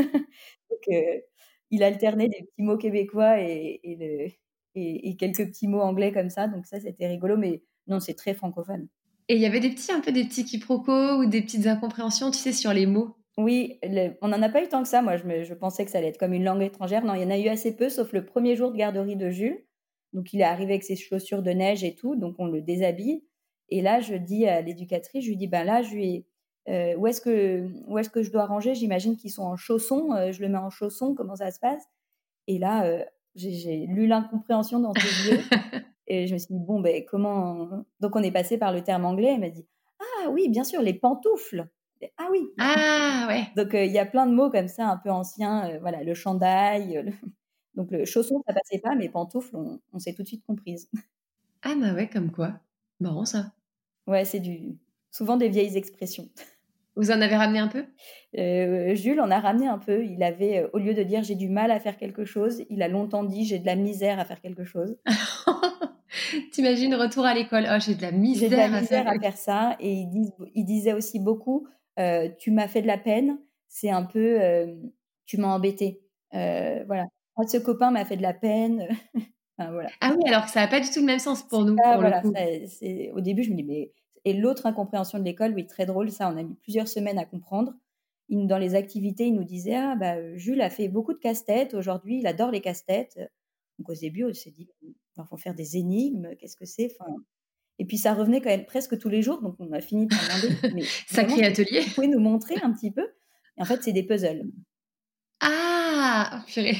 [0.70, 1.14] Donc,
[1.70, 4.38] il alternait des petits mots québécois et, et,
[4.74, 6.48] et, quelques petits mots anglais comme ça.
[6.48, 8.88] Donc, ça, c'était rigolo, mais non, c'est très francophone.
[9.28, 12.30] Et il y avait des petits, un peu des petits quiproquos ou des petites incompréhensions,
[12.30, 13.16] tu sais, sur les mots?
[13.36, 13.80] Oui,
[14.20, 15.02] on n'en a pas eu tant que ça.
[15.02, 17.04] Moi, je, je, pensais que ça allait être comme une langue étrangère.
[17.04, 19.30] Non, il y en a eu assez peu, sauf le premier jour de garderie de
[19.30, 19.64] Jules.
[20.14, 23.22] Donc il est arrivé avec ses chaussures de neige et tout, donc on le déshabille.
[23.68, 26.26] Et là, je dis à l'éducatrice, je lui dis, ben là, je lui
[26.68, 28.74] euh, où est-ce que où est-ce que je dois ranger?
[28.74, 30.12] J'imagine qu'ils sont en chaussons.
[30.12, 31.14] Euh, je le mets en chaussons.
[31.14, 31.84] Comment ça se passe?
[32.46, 33.04] Et là, euh,
[33.34, 35.40] j'ai lu l'incompréhension dans ses yeux.
[36.06, 39.04] Et je me suis dit bon ben comment Donc on est passé par le terme
[39.04, 39.32] anglais.
[39.34, 39.66] Elle m'a dit
[40.00, 41.68] ah oui, bien sûr, les pantoufles.
[42.18, 42.50] Ah oui.
[42.58, 43.44] Ah ouais.
[43.56, 45.78] Donc il y a plein de mots comme ça, un peu anciens.
[45.80, 47.02] voilà, le chandail.
[47.04, 47.12] Le...
[47.76, 50.88] Donc le chausson, ça passait pas, mais pantoufles, on, s'est tout de suite comprise.
[51.66, 52.60] Ah bah ouais, comme quoi.
[53.00, 53.54] Marrant ça.
[54.06, 54.76] Ouais, c'est du
[55.10, 56.28] souvent des vieilles expressions.
[56.96, 57.86] Vous en avez ramené un peu?
[58.36, 60.04] Euh, Jules en a ramené un peu.
[60.04, 62.82] Il avait, euh, au lieu de dire j'ai du mal à faire quelque chose, il
[62.82, 64.98] a longtemps dit j'ai de la misère à faire quelque chose.
[66.52, 69.36] T'imagines retour à l'école, oh j'ai de la misère, de la misère à, faire...
[69.38, 69.76] ça.
[69.80, 71.66] Et il, il disait aussi beaucoup
[71.98, 74.38] euh, tu m'as fait de la peine, c'est un peu
[75.24, 76.02] tu m'as embêté.
[76.30, 77.06] voilà
[77.46, 78.88] ce copain m'a fait de la peine.
[79.58, 79.88] voilà.
[80.00, 81.74] Ah oui, alors que ça n'a pas du tout le même sens pour nous.
[81.74, 83.92] voilà, au début, je me dis, mais.
[84.26, 87.26] Et l'autre incompréhension de l'école, oui, très drôle, ça, on a mis plusieurs semaines à
[87.26, 87.74] comprendre.
[88.30, 91.74] Il, dans les activités, il nous disait, ah, bah, Jules a fait beaucoup de casse-tête
[91.74, 93.20] aujourd'hui, il adore les casse-têtes.
[93.78, 97.12] Donc au début, on s'est dit, il faut faire des énigmes, qu'est-ce que c'est enfin,
[97.78, 100.18] Et puis ça revenait quand même presque tous les jours, donc on a fini par
[100.20, 100.86] demander.
[101.06, 101.80] Sacré atelier.
[101.80, 103.06] Vous pouvez nous montrer un petit peu?
[103.58, 104.50] Et en fait, c'est des puzzles.
[105.40, 106.76] Ah, purée.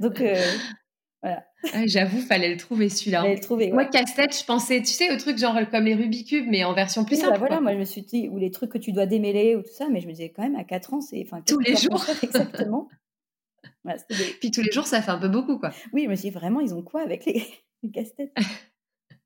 [0.00, 0.34] Donc euh,
[1.22, 1.44] voilà.
[1.86, 3.24] J'avoue, fallait le trouver celui-là.
[3.40, 3.72] Trouver.
[3.72, 6.74] Moi, casse-tête, je pensais, tu sais, au truc genre comme les Rubik's Cube, mais en
[6.74, 7.38] version plus bah simple.
[7.38, 9.72] voilà, moi je me suis dit, ou les trucs que tu dois démêler ou tout
[9.72, 11.26] ça, mais je me disais quand même à 4 ans, c'est.
[11.46, 12.04] Tous les jours.
[12.22, 12.88] Exactement?
[14.40, 15.70] Puis tous les jours, ça fait un peu beaucoup, quoi.
[15.92, 17.46] Oui, je me suis dit, vraiment, ils ont quoi avec les,
[17.82, 18.34] les casse-têtes?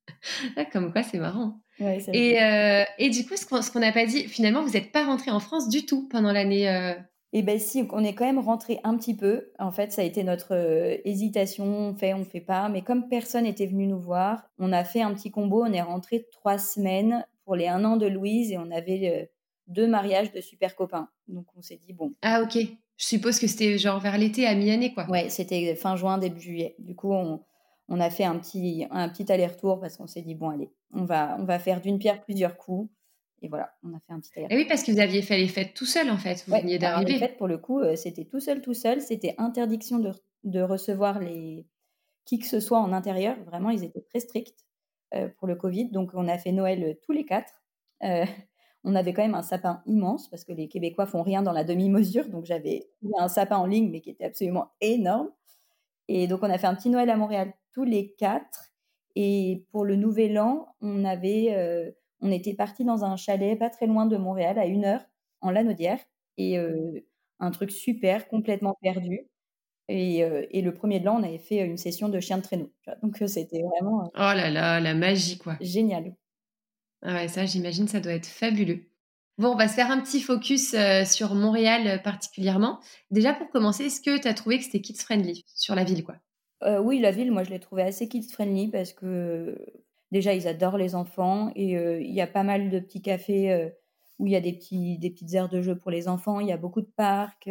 [0.72, 1.60] Comme quoi, c'est marrant.
[1.80, 5.04] Ouais, et, euh, et, du coup, ce qu'on n'a pas dit, finalement, vous n'êtes pas
[5.04, 6.68] rentré en France du tout pendant l'année.
[6.68, 6.94] Euh...
[7.32, 9.50] Eh bien, si, on est quand même rentré un petit peu.
[9.58, 12.68] En fait, ça a été notre euh, hésitation, on fait, on fait pas.
[12.68, 15.62] Mais comme personne n'était venu nous voir, on a fait un petit combo.
[15.62, 19.26] On est rentré trois semaines pour les un an de Louise et on avait euh,
[19.66, 21.08] deux mariages de super copains.
[21.28, 22.14] Donc, on s'est dit, bon.
[22.22, 22.56] Ah, ok.
[22.96, 25.08] Je suppose que c'était genre vers l'été, à mi-année, quoi.
[25.08, 26.74] Ouais, c'était fin juin, début juillet.
[26.78, 27.40] Du coup, on,
[27.88, 31.04] on a fait un petit, un petit aller-retour parce qu'on s'est dit, bon, allez, on
[31.04, 32.90] va, on va faire d'une pierre plusieurs coups.
[33.42, 34.30] Et voilà, on a fait un petit.
[34.36, 36.44] Et oui, parce que vous aviez fait les fêtes tout seul, en fait.
[36.46, 37.12] Vous veniez d'arriver.
[37.12, 39.00] Les fêtes, pour le coup, euh, c'était tout seul, tout seul.
[39.00, 40.12] C'était interdiction de,
[40.44, 41.66] de, recevoir les
[42.24, 43.36] qui que ce soit en intérieur.
[43.44, 44.66] Vraiment, ils étaient très stricts
[45.14, 45.90] euh, pour le Covid.
[45.90, 47.62] Donc, on a fait Noël euh, tous les quatre.
[48.02, 48.24] Euh,
[48.84, 51.64] on avait quand même un sapin immense parce que les Québécois font rien dans la
[51.64, 52.28] demi-mesure.
[52.28, 55.30] Donc, j'avais un sapin en ligne, mais qui était absolument énorme.
[56.08, 58.72] Et donc, on a fait un petit Noël à Montréal tous les quatre.
[59.14, 63.70] Et pour le Nouvel An, on avait, euh, on était parti dans un chalet pas
[63.70, 65.04] très loin de Montréal, à une heure,
[65.40, 66.00] en Lanaudière,
[66.36, 67.00] et euh,
[67.40, 69.28] un truc super, complètement perdu.
[69.90, 72.42] Et, euh, et, le premier de l'an, on avait fait une session de chien de
[72.42, 72.70] traîneau.
[73.02, 74.10] Donc c'était vraiment.
[74.14, 75.56] oh là là, la magie quoi.
[75.60, 76.14] Génial.
[77.02, 78.90] Ah ouais, ça, j'imagine, ça doit être fabuleux.
[79.38, 80.74] Bon, on va se faire un petit focus
[81.06, 82.80] sur Montréal particulièrement.
[83.10, 86.04] Déjà, pour commencer, est-ce que tu as trouvé que c'était kids friendly sur la ville,
[86.04, 86.16] quoi?
[86.64, 89.56] Euh, Oui, la ville, moi, je l'ai trouvée assez kids friendly parce que
[90.12, 93.70] déjà, ils adorent les enfants et il y a pas mal de petits cafés
[94.18, 96.40] où il y a des, petits, petites aires de jeu pour les enfants.
[96.40, 97.48] Il y a beaucoup de parcs.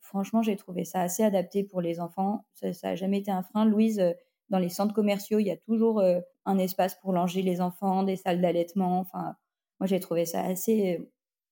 [0.00, 2.44] franchement, j'ai trouvé ça assez adapté pour les enfants.
[2.54, 3.64] Ça n'a jamais été un frein.
[3.64, 4.02] Louise,
[4.50, 6.02] dans les centres commerciaux, il y a toujours
[6.44, 9.00] un espace pour langer les enfants, des salles d'allaitement.
[9.00, 9.36] Enfin,
[9.80, 11.08] moi, j'ai trouvé ça assez,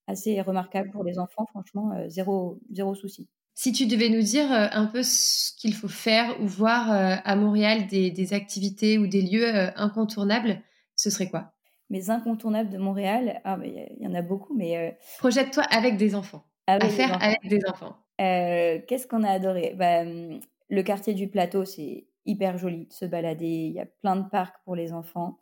[0.09, 1.47] remarquable pour les enfants.
[1.47, 3.29] Franchement, zéro souci.
[3.55, 7.87] Si tu devais nous dire un peu ce qu'il faut faire ou voir à Montréal
[7.87, 10.61] des, des, activités ou des lieux incontournables,
[10.97, 11.53] ce serait quoi?
[11.89, 14.99] Mes incontournables de Montréal, ah, il y en a beaucoup, mais...
[15.19, 16.45] Projette-toi avec des enfants.
[16.67, 17.97] à faire avec des enfants.
[18.19, 19.75] Qu'est-ce qu'on a adoré?
[19.79, 23.47] Bah, Le quartier du plateau, c'est hyper joli de se balader.
[23.47, 25.39] Il y a plein de parcs pour les enfants.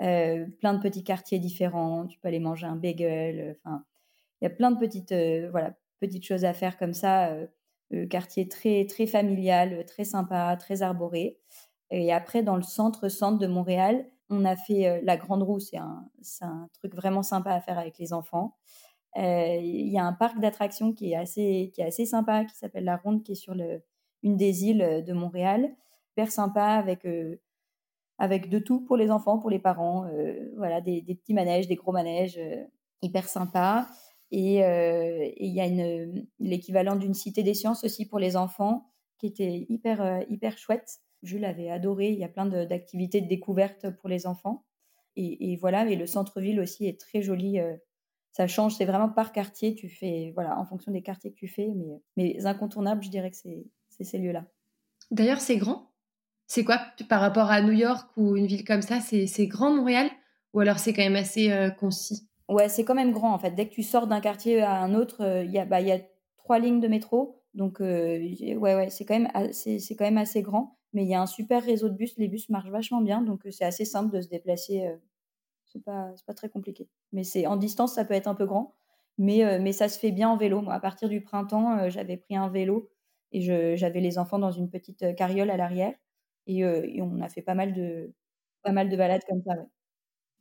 [0.00, 2.06] Euh, plein de petits quartiers différents.
[2.06, 3.56] Tu peux aller manger un bagel.
[3.58, 3.84] Enfin,
[4.40, 5.74] il y a plein de petites, euh, voilà,
[6.06, 7.30] petites choses à faire comme ça.
[7.30, 7.46] Euh,
[8.08, 11.38] quartier très, très familial, très sympa, très arboré.
[11.90, 15.60] Et après, dans le centre-centre de Montréal, on a fait la Grande Roue.
[15.60, 18.56] C'est un, truc vraiment sympa à faire avec les enfants.
[19.16, 22.84] Il y a un parc d'attractions qui est assez, qui est assez sympa, qui s'appelle
[22.84, 23.54] la Ronde, qui est sur
[24.22, 25.70] une des îles de Montréal.
[26.12, 27.04] Hyper sympa avec
[28.22, 30.06] avec de tout pour les enfants, pour les parents.
[30.06, 32.62] Euh, voilà, des, petits manèges, des gros manèges, euh,
[33.02, 33.88] hyper sympas.
[34.32, 35.68] Et euh, il y a
[36.40, 40.98] l'équivalent d'une cité des sciences aussi pour les enfants, qui était hyper, hyper chouette.
[41.22, 42.10] Jules avait adoré.
[42.10, 44.64] Il y a plein d'activités de, découverte pour les enfants.
[45.14, 47.60] Et, voilà, et le centre-ville aussi est très joli.
[48.32, 49.76] ça change, c'est vraiment par quartier.
[49.76, 51.68] Tu fais, voilà, en fonction des quartiers que tu fais.
[51.76, 54.46] Mais, mais incontournables, je dirais que c'est ces lieux-là.
[55.12, 55.92] D'ailleurs, c'est grand
[56.52, 56.78] c'est quoi
[57.08, 60.10] par rapport à New York ou une ville comme ça C'est grand Montréal
[60.52, 62.28] ou alors c'est quand même assez euh, concis?
[62.52, 63.52] Ouais, c'est quand même grand en fait.
[63.52, 65.98] Dès que tu sors d'un quartier à un autre, euh, il bah, y, a
[66.36, 67.42] trois lignes de métro.
[67.54, 68.18] Donc, euh,
[68.56, 69.30] ouais, ouais, c'est quand, même
[70.18, 70.76] assez, grand.
[70.92, 72.14] Mais il y a un super réseau de bus.
[72.18, 73.22] Les bus marchent vachement bien.
[73.22, 74.86] Donc, c'est assez simple de se déplacer.
[75.66, 76.88] c'est pas, pas très compliqué.
[77.12, 78.74] Mais c'est en distance, ça peut être un peu grand.
[79.18, 80.62] Mais, mais ça se fait bien en vélo.
[80.62, 82.90] Moi, à partir du printemps, j'avais pris un vélo
[83.32, 83.40] et
[83.76, 85.94] j'avais les enfants dans une petite carriole à l'arrière.
[86.46, 86.64] Et,
[87.02, 88.12] on a fait pas mal de,
[88.62, 89.54] pas mal de balades comme ça.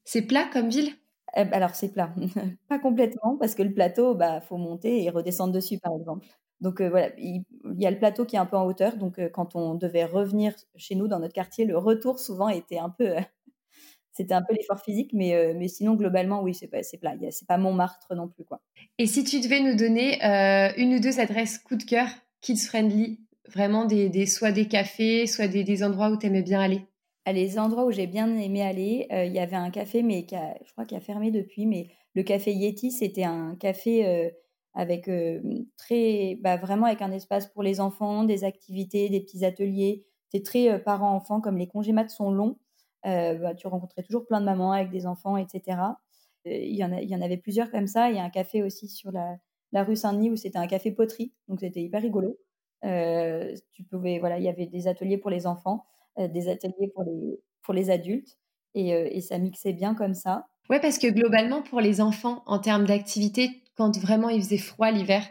[0.06, 0.94] C'est plat comme ville?
[1.36, 2.14] Eh ben, Alors, c'est plat.
[2.70, 6.28] pas complètement, parce que le plateau, bah, faut monter et redescendre dessus, par exemple.
[6.60, 7.44] Donc voilà, il,
[7.78, 8.98] y a le plateau qui est un peu en hauteur.
[8.98, 12.90] Donc quand on devait revenir chez nous dans notre quartier, le retour souvent était un
[12.90, 13.16] peu,
[14.12, 17.16] c'était un peu l'effort physique, mais, mais sinon globalement oui, c'est pas, c'est plat.
[17.32, 18.62] C'est pas Montmartre non plus quoi.
[19.00, 20.20] Et si tu devais nous donner
[20.78, 22.10] une ou deux adresses coup de cœur
[22.42, 23.20] kids friendly
[23.54, 26.86] Vraiment, des, soit des cafés, soit des, endroits où tu aimais bien aller?
[27.28, 30.36] Les endroits où j'ai bien aimé aller, euh, il y avait un café, mais qui
[30.36, 34.30] a, je crois qu'il a fermé depuis, mais le café Yeti, c'était un café euh,
[34.74, 35.40] avec euh,
[35.78, 40.04] très, bah, vraiment avec un espace pour les enfants, des activités, des petits ateliers.
[40.30, 42.58] C'est très parents-enfants, comme les congés maths sont longs.
[43.04, 45.78] bah, tu rencontrais toujours plein de mamans avec des enfants, etc.
[46.46, 48.10] Il y, en a, il y en avait plusieurs comme ça.
[48.10, 49.38] Il y a un café aussi sur la,
[49.74, 52.38] la rue Saint-Denis où c'était un café poterie, donc c'était hyper rigolo.
[52.82, 55.86] tu pouvais, voilà, il y avait des ateliers pour les enfants,
[56.18, 58.38] des ateliers pour les, pour les adultes,
[58.74, 60.48] et, et ça mixait bien comme ça.
[60.70, 64.90] Ouais, parce que globalement, pour les enfants, en termes d'activité, quand vraiment il faisait froid
[64.92, 65.24] l'hiver,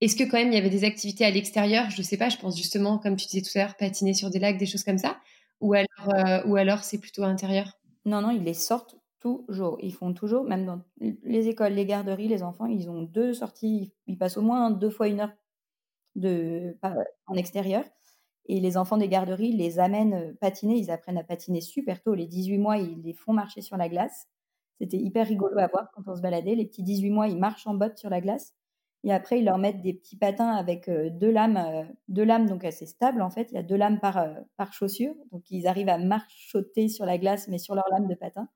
[0.00, 1.90] est-ce que quand même il y avait des activités à l'extérieur?
[1.90, 4.30] Je ne sais pas, je pense justement, comme tu disais tout à l'heure, patiner sur
[4.30, 5.18] des lacs, des choses comme ça
[5.60, 7.72] Ou alors, euh, ou alors c'est plutôt intérieur?
[8.04, 9.78] Non, non, ils les sortent toujours.
[9.82, 13.92] Ils font toujours, même dans les écoles, les garderies, les enfants, ils ont deux sorties.
[14.06, 15.32] Ils passent au moins deux fois une heure
[16.16, 16.76] de,
[17.26, 17.84] en extérieur.
[18.46, 20.76] Et les enfants des garderies les amènent euh, patiner.
[20.76, 22.14] Ils apprennent à patiner super tôt.
[22.14, 24.28] Les 18 mois, ils les font marcher sur la glace.
[24.80, 26.54] C'était hyper rigolo à voir quand on se baladait.
[26.54, 28.54] Les petits 18 mois, ils marchent en botte sur la glace.
[29.04, 32.86] Et après, ils leur mettent des petits patins avec deux lames, deux lames donc assez
[32.86, 33.52] stables en fait.
[33.52, 34.26] Il y a deux lames par,
[34.56, 38.14] par chaussure, donc ils arrivent à marchoter sur la glace, mais sur leur lame de
[38.16, 38.48] patin.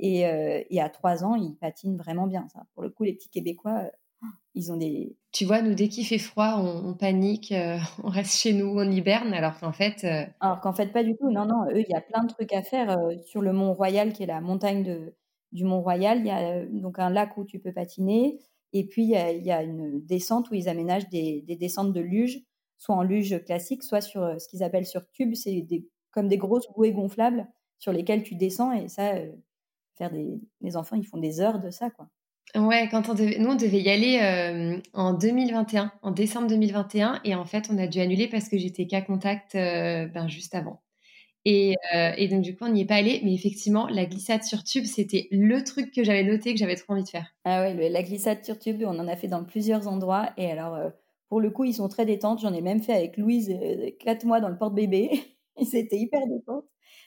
[0.00, 0.22] Et,
[0.70, 2.48] et à trois ans, ils patinent vraiment bien.
[2.52, 2.66] Ça.
[2.74, 3.84] Pour le coup, les petits Québécois,
[4.54, 5.16] ils ont des.
[5.32, 7.52] Tu vois, nous, dès qu'il fait froid, on, panique,
[8.02, 10.06] on reste chez nous, on hiberne, alors qu'en fait.
[10.40, 11.30] Alors qu'en fait, pas du tout.
[11.30, 14.12] Non, non, eux, il y a plein de trucs à faire sur le Mont Royal,
[14.12, 15.12] qui est la montagne
[15.52, 16.18] du Mont Royal.
[16.18, 18.38] Il y a donc un lac où tu peux patiner.
[18.72, 22.40] Et puis, il y, a, une descente où ils aménagent des, descentes de luge,
[22.76, 25.34] soit en luge classique, soit sur euh, ce qu'ils appellent sur tube.
[25.34, 25.66] C'est
[26.10, 27.48] comme des grosses bouées gonflables
[27.78, 28.72] sur lesquelles tu descends.
[28.72, 29.32] Et ça, euh,
[29.96, 32.08] faire des, les enfants, ils font des heures de ça, quoi.
[32.54, 37.20] Ouais, quand on nous, on devait y aller euh, en 2021, en décembre 2021.
[37.24, 40.80] Et en fait, on a dû annuler parce que j'étais cas contact ben, juste avant.
[41.46, 43.20] Euh, et, donc, du coup, on n'y est pas allé.
[43.24, 46.92] Mais effectivement, la glissade sur tube, c'était le truc que j'avais noté, que j'avais trop
[46.92, 47.34] envie de faire.
[47.44, 50.30] Ah ouais, la glissade sur tube, on en a fait dans plusieurs endroits.
[50.36, 50.90] Et alors, euh,
[51.28, 52.40] pour le coup, ils sont très détentes.
[52.40, 55.10] J'en ai même fait avec Louise, euh, quatre mois dans le porte-bébé.
[55.56, 56.64] et c'était hyper détente.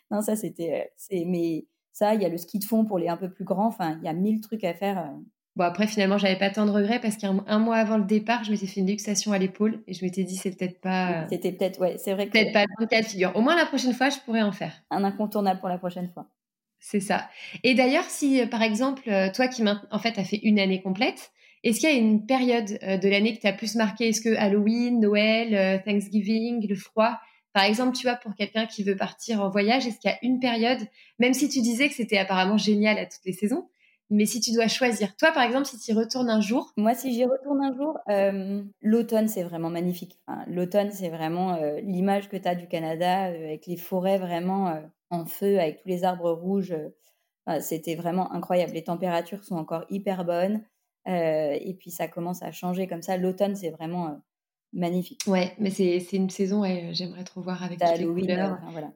[0.10, 0.92] Non, ça, c'était.
[1.12, 3.68] mais ça, il y a le ski de fond pour les un peu plus grands.
[3.68, 5.12] Enfin, il y a mille trucs à faire.
[5.58, 8.52] Bon, après, finalement, j'avais pas tant de regrets parce qu'un mois avant le départ, je
[8.52, 11.28] m'étais fait une luxation à l'épaule et je m'étais dit, c'est peut-être pas.
[11.30, 12.32] C'était peut-être, ouais, c'est vrai que.
[12.32, 13.34] Peut-être pas le cas de figure.
[13.36, 14.74] Au moins, la prochaine fois, je pourrais en faire.
[14.90, 16.28] Un incontournable pour la prochaine fois.
[16.80, 17.30] C'est ça.
[17.64, 20.82] Et d'ailleurs, si, euh, par exemple, euh, toi qui, en fait, as fait une année
[20.82, 21.32] complète,
[21.64, 24.08] est-ce qu'il y a une période euh, de l'année qui t'a plus marqué?
[24.10, 27.20] Est-ce que Halloween, Noël, Thanksgiving, le froid?
[27.54, 30.18] Par exemple, tu vois, pour quelqu'un qui veut partir en voyage, est-ce qu'il y a
[30.22, 30.80] une période,
[31.20, 33.68] même si tu disais que c'était apparemment génial à toutes les saisons,
[34.12, 36.74] mais si tu dois choisir, toi par exemple, si tu y retournes un jour?
[36.76, 40.20] Moi, si j'y retourne un jour, euh, l'automne, c'est vraiment magnifique.
[40.48, 44.82] l'automne, c'est vraiment euh, l'image que tu as du Canada, euh, avec les forêts vraiment
[45.10, 46.76] en feu, avec tous les arbres rouges.
[47.60, 48.74] C'était vraiment incroyable.
[48.74, 50.62] Les températures sont encore hyper bonnes.
[51.06, 53.18] et puis ça commence à changer comme ça.
[53.18, 54.22] L'automne, c'est vraiment
[54.74, 55.22] magnifique.
[55.28, 58.60] Ouais, mais c'est une saison, et j'aimerais trop voir avec toutes les couleurs.
[58.72, 58.92] voilà.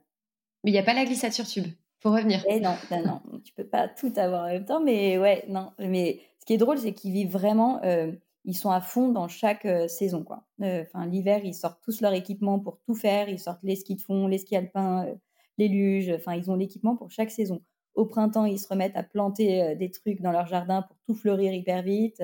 [0.64, 1.68] Mais il n'y a pas la glissade sur tube
[2.10, 2.40] revenir.
[2.46, 5.46] Et eh non, non, non, tu peux pas tout avoir en même temps, mais ouais,
[5.48, 5.72] non.
[5.80, 8.12] Mais ce qui est drôle, c'est qu'ils vivent vraiment, euh,
[8.46, 10.46] ils sont à fond dans chaque euh, saison, quoi.
[10.62, 13.30] Euh, enfin, l'hiver, ils sortent tous leur équipement pour tout faire.
[13.30, 15.08] Ils sortent les skis de fond, les skis alpins,
[15.58, 16.12] les luges.
[16.16, 17.62] Enfin, ils ont l'équipement pour chaque saison.
[17.96, 21.54] Au printemps, ils se remettent à planter des trucs dans leur jardin pour tout fleurir
[21.54, 22.22] hyper vite.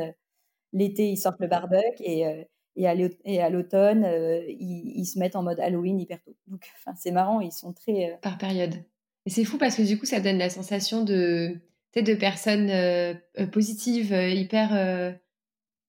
[0.74, 2.47] L'été, ils sortent le barbecue et
[2.84, 4.07] et à l'automne,
[4.47, 6.36] ils, ils, se mettent en mode Halloween hyper tôt.
[6.47, 8.19] Donc, c'est marrant, ils sont très.
[8.21, 8.75] Par période.
[9.25, 11.55] Et c'est fou parce que du coup, ça donne la sensation de,
[11.95, 15.15] de personnes euh, euh, positives, euh, hyper,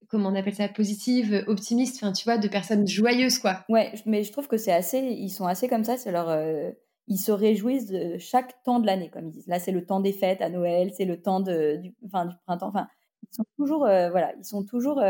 [0.09, 3.63] comment on appelle ça, positives, optimistes, enfin, tu vois, de personnes joyeuses, quoi.
[3.69, 6.29] Ouais, mais je trouve que c'est assez, ils sont assez comme ça, c'est leur,
[7.07, 9.47] ils se réjouissent de chaque temps de l'année, comme ils disent.
[9.47, 12.35] Là, c'est le temps des fêtes à Noël, c'est le temps de, du, enfin, du
[12.45, 12.87] printemps, enfin,
[13.23, 15.01] ils sont toujours, voilà, ils sont toujours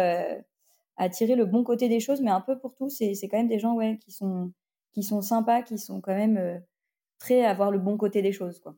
[0.97, 3.47] à tirer le bon côté des choses, mais un peu pour tout, c'est quand même
[3.47, 4.51] des gens, ouais, qui sont,
[4.93, 6.61] qui sont sympas, qui sont quand même
[7.19, 8.59] prêt à voir le bon côté des choses.
[8.59, 8.75] Quoi.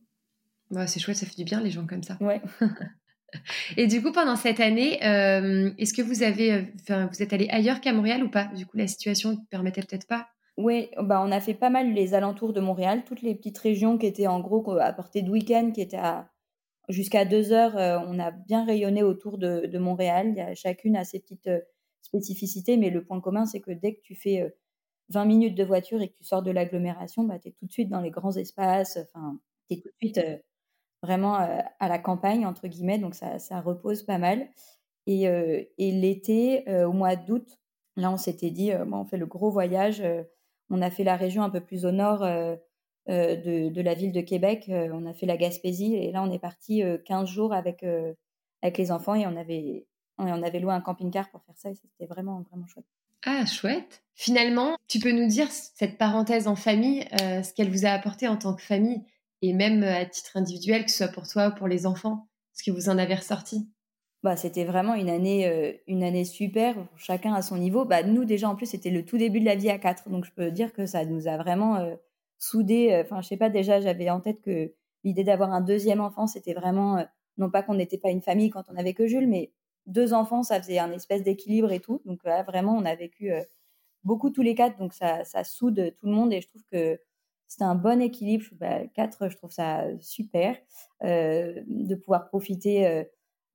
[0.72, 2.18] Bah, c'est chouette, ça fait du bien les gens comme ça.
[2.22, 2.42] Ouais.
[3.78, 6.52] Et du coup, pendant cette année, euh, est-ce que vous avez,
[6.90, 8.46] euh, vous êtes allé ailleurs qu'à Montréal ou pas?
[8.56, 10.28] Du coup, la situation ne permettait peut-être pas?
[10.58, 13.98] Oui, bah on a fait pas mal les alentours de Montréal, toutes les petites régions
[13.98, 16.30] qui étaient en gros à portée de week-end, qui étaient à
[16.88, 17.78] jusqu'à deux heures.
[17.78, 20.28] Euh, on a bien rayonné autour de, de, Montréal.
[20.30, 21.50] Il y a, chacune a ses petites
[22.06, 24.54] spécificités, mais le point commun, c'est que dès que tu fais
[25.10, 27.72] 20 minutes de voiture et que tu sors de l'agglomération, bah, tu es tout de
[27.72, 29.40] suite dans les grands espaces, enfin,
[29.70, 30.38] tu es tout de suite euh,
[31.04, 34.48] vraiment euh, à la campagne, entre guillemets, donc ça, ça repose pas mal.
[35.08, 37.48] Et, euh, et l'été, au mois d'août,
[37.96, 40.04] là, on s'était dit, on fait le gros voyage,
[40.72, 44.22] on a fait la région un peu plus au nord de, de, la ville de
[44.22, 47.86] Québec, on a fait la Gaspésie, et là, on est parti 15 jours avec,
[48.64, 49.86] avec les enfants, et on avait,
[50.18, 52.86] on avait loué un camping-car pour faire ça, et c'était vraiment, vraiment chouette.
[53.26, 54.04] Ah, chouette.
[54.14, 58.28] Finalement, tu peux nous dire, cette parenthèse en famille, euh, ce qu'elle vous a apporté
[58.28, 59.04] en tant que famille
[59.42, 62.64] et même à titre individuel, que ce soit pour toi ou pour les enfants Ce
[62.64, 63.68] que vous en avez ressorti?
[64.24, 67.84] Bah, c'était vraiment une année, une année super, chacun à son niveau.
[67.86, 70.10] Bah, nous, déjà, en plus, c'était le tout début de la vie à quatre.
[70.10, 71.96] Donc, je peux dire que ça nous a vraiment
[72.40, 73.02] soudés.
[73.04, 76.54] Enfin, je sais pas, déjà, j'avais en tête que l'idée d'avoir un deuxième enfant, c'était
[76.54, 77.06] vraiment,
[77.38, 79.52] non pas qu'on n'était pas une famille quand on avait que Jules, mais
[79.88, 82.02] deux enfants, ça faisait un espèce d'équilibre et tout.
[82.06, 83.32] Donc, vraiment, on a vécu
[84.04, 84.78] beaucoup tous les quatre.
[84.78, 87.00] Donc, ça, ça soude tout le monde et je trouve que
[87.48, 88.46] c'était un bon équilibre.
[88.54, 90.58] Bah, quatre, je trouve ça super
[91.02, 93.06] de pouvoir profiter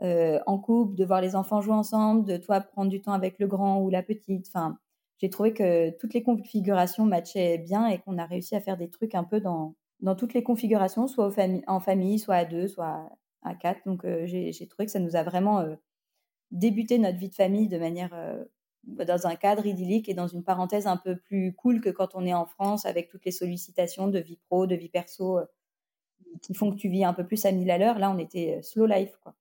[0.02, 3.38] euh, en couple, de voir les enfants jouer ensemble, de toi prendre du temps avec
[3.38, 4.48] le grand ou la petite.
[4.48, 4.78] Enfin,
[5.18, 8.88] j'ai trouvé que toutes les configurations matchaient bien et qu'on a réussi à faire des
[8.88, 9.74] trucs un peu dans,
[10.16, 11.30] toutes les configurations, soit
[11.66, 13.10] en famille, soit à deux, soit
[13.42, 13.80] à, quatre.
[13.84, 15.66] Donc, euh, j'ai trouvé que ça nous a vraiment
[16.52, 18.10] euh, débuté notre vie de famille de manière
[18.84, 22.26] dans un cadre idyllique et dans une parenthèse un peu plus cool que quand on
[22.26, 25.38] est en France avec toutes les sollicitations de vie pro, de vie perso
[26.42, 27.98] qui font que tu vis un peu plus à mille à l'heure.
[27.98, 29.34] Là, on était slow life, quoi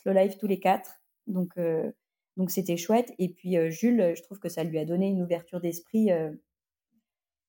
[0.00, 1.02] slow life tous les quatre.
[1.26, 1.90] Donc, euh,
[2.36, 3.12] donc c'était chouette.
[3.18, 6.30] Et puis euh, Jules, je trouve que ça lui a donné une ouverture d'esprit euh,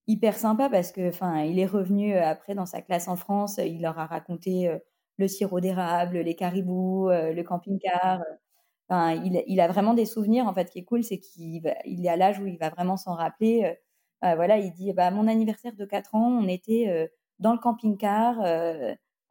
[0.07, 3.57] hyper sympa parce que, enfin, il est revenu après dans sa classe en France.
[3.57, 4.69] Il leur a raconté
[5.17, 8.21] le sirop d'érable, les caribous, le camping-car.
[8.91, 10.45] Enfin, il, il, a vraiment des souvenirs.
[10.45, 12.97] En fait, qui est cool, c'est qu'il il est à l'âge où il va vraiment
[12.97, 13.73] s'en rappeler.
[14.21, 18.37] voilà, il dit, bah, mon anniversaire de 4 ans, on était dans le camping-car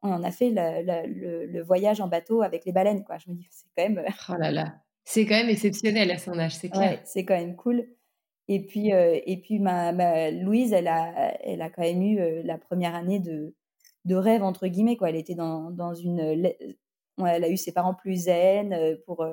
[0.03, 3.19] on a fait le, voyage en bateau avec les baleines, quoi.
[3.19, 3.99] Je me dis, c'est quand même.
[3.99, 7.01] Euh, oh là là, c'est quand même exceptionnel à son âge, c'est clair.
[7.05, 7.87] c'est quand même cool.
[8.49, 12.43] Et puis, euh, et puis ma, Louise, elle a, elle a quand même eu euh,
[12.45, 13.55] la première année de,
[14.05, 15.11] de rêve, entre guillemets, quoi.
[15.11, 16.21] Elle était dans, dans une.
[16.21, 19.27] Elle a eu ses parents plus zen, pour,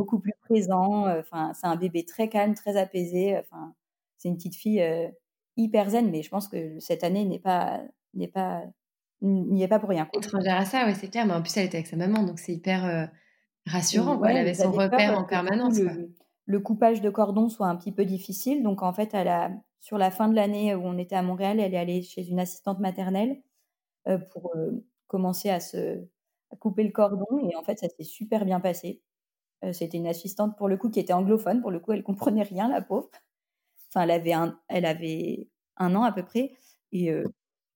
[0.00, 1.06] beaucoup plus présents.
[1.18, 3.38] Enfin, c'est un bébé très calme, très apaisé.
[3.38, 3.74] Enfin,
[4.18, 4.82] c'est une petite fille
[5.56, 7.80] hyper zen, mais je pense que cette année n'est pas,
[8.14, 8.64] n'est pas
[9.22, 10.08] n'y est pas pour rien.
[10.14, 11.26] Étrangère à ça, ouais, c'est clair.
[11.26, 13.06] Mais en plus, elle était avec sa maman, donc c'est hyper euh,
[13.66, 14.22] rassurant.
[14.24, 15.78] elle avait son repère en permanence.
[16.46, 18.62] Le, coupage de cordon soit un petit peu difficile.
[18.62, 21.60] Donc, en fait, elle a, sur la fin de l'année où on était à Montréal,
[21.60, 23.40] elle est allée chez une assistante maternelle
[24.08, 26.02] euh, pour euh, commencer à se
[26.58, 27.48] couper le cordon.
[27.48, 29.00] Et en fait, ça s'est super bien passé.
[29.72, 31.60] C'était une assistante, pour le coup, qui était anglophone.
[31.60, 33.10] Pour le coup, elle comprenait rien, la pauvre.
[33.88, 36.52] Enfin, elle avait un, elle avait un an à peu près.
[36.92, 37.12] Et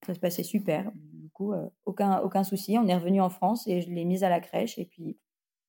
[0.06, 0.90] ça se passait super
[1.34, 2.78] coup, euh, aucun, aucun souci.
[2.78, 5.18] On est revenu en France et je l'ai mise à la crèche et puis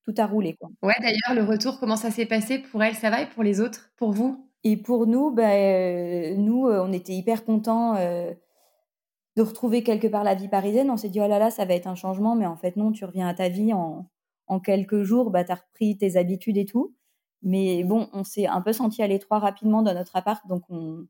[0.04, 0.54] tout a roulé.
[0.54, 0.70] Quoi.
[0.82, 2.94] Ouais, d'ailleurs, le retour, comment ça s'est passé pour elle?
[2.94, 3.20] Ça va?
[3.20, 3.90] Et pour les autres?
[3.96, 4.48] Pour vous?
[4.64, 10.34] Et pour nous, ben, nous, euh, on était hyper contents de retrouver quelque part la
[10.34, 10.90] vie parisienne.
[10.90, 12.90] On s'est dit, oh là là, ça va être un changement, mais en fait, non,
[12.90, 14.08] tu reviens à ta vie en,
[14.46, 16.94] en quelques jours, bah, tu as repris tes habitudes et tout.
[17.42, 21.06] Mais bon, on s'est un peu senti à l'étroit rapidement dans notre appart, donc on,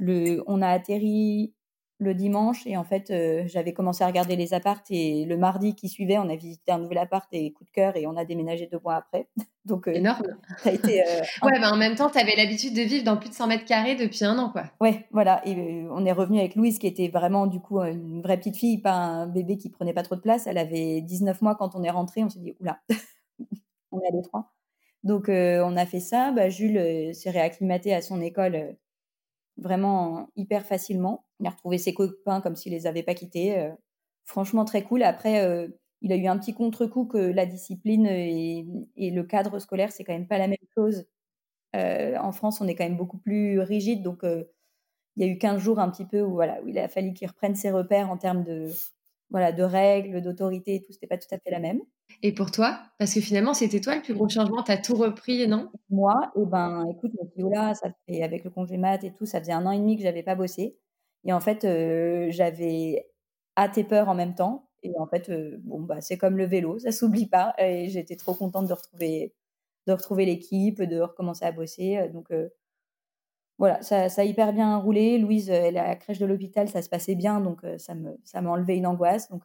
[0.00, 1.54] le, on a atterri
[2.00, 5.74] le dimanche et en fait euh, j'avais commencé à regarder les appartes et le mardi
[5.74, 8.24] qui suivait on a visité un nouvel appart et coup de cœur et on a
[8.24, 9.28] déménagé deux mois après.
[9.66, 10.24] Donc euh, énorme.
[10.58, 13.18] ça a été euh, ouais bah, en même temps tu avais l'habitude de vivre dans
[13.18, 14.64] plus de 100 mètres carrés depuis un an quoi.
[14.80, 15.46] Ouais voilà.
[15.46, 18.78] Et on est revenu avec Louise qui était vraiment du coup une vraie petite fille
[18.78, 20.46] pas un bébé qui prenait pas trop de place.
[20.46, 22.80] Elle avait 19 mois quand on est rentré on s'est dit oula
[23.92, 24.52] on est à trois
[25.04, 26.30] donc on a fait ça.
[26.32, 28.76] Bah, Jules s'est réacclimaté à son école
[29.56, 31.24] vraiment hyper facilement.
[31.40, 33.58] Il a retrouvé ses copains comme s'il les avait pas quittés.
[33.58, 33.70] Euh,
[34.24, 35.02] franchement, très cool.
[35.02, 35.68] Après, euh,
[36.02, 38.66] il a eu un petit contre-coup que la discipline et,
[38.96, 41.06] le cadre scolaire, c'est quand même pas la même chose.
[41.76, 44.02] Euh, en France, on est quand même beaucoup plus rigide.
[44.02, 44.46] Donc, il
[45.16, 47.28] y a eu 15 jours un petit peu où, voilà, où il a fallu qu'il
[47.28, 48.70] reprenne ses repères en termes de,
[49.30, 51.80] voilà, de règles, d'autorité et tout, c'était pas tout à fait la même.
[52.22, 52.80] Et pour toi?
[52.98, 55.70] Parce que finalement, c'était toi le plus gros changement, tu as tout repris, non?
[55.88, 59.40] Moi, et eh ben, écoute, là, ça fait, avec le congé mat et tout, ça
[59.40, 60.76] faisait un an et demi que j'avais pas bossé.
[61.24, 61.62] Et en fait,
[62.30, 63.06] j'avais
[63.56, 64.68] hâte et peur en même temps.
[64.82, 65.30] Et en fait,
[65.62, 67.54] bon, bah, c'est comme le vélo, ça s'oublie pas.
[67.58, 69.34] Et j'étais trop contente de retrouver,
[69.86, 72.08] de retrouver l'équipe, de recommencer à bosser.
[72.12, 72.32] Donc,
[73.58, 75.18] voilà, ça, ça, a hyper bien roulé.
[75.18, 78.18] Louise, elle est à la crèche de l'hôpital, ça se passait bien, donc ça me,
[78.24, 79.28] ça m'a enlevé une angoisse.
[79.28, 79.44] Donc,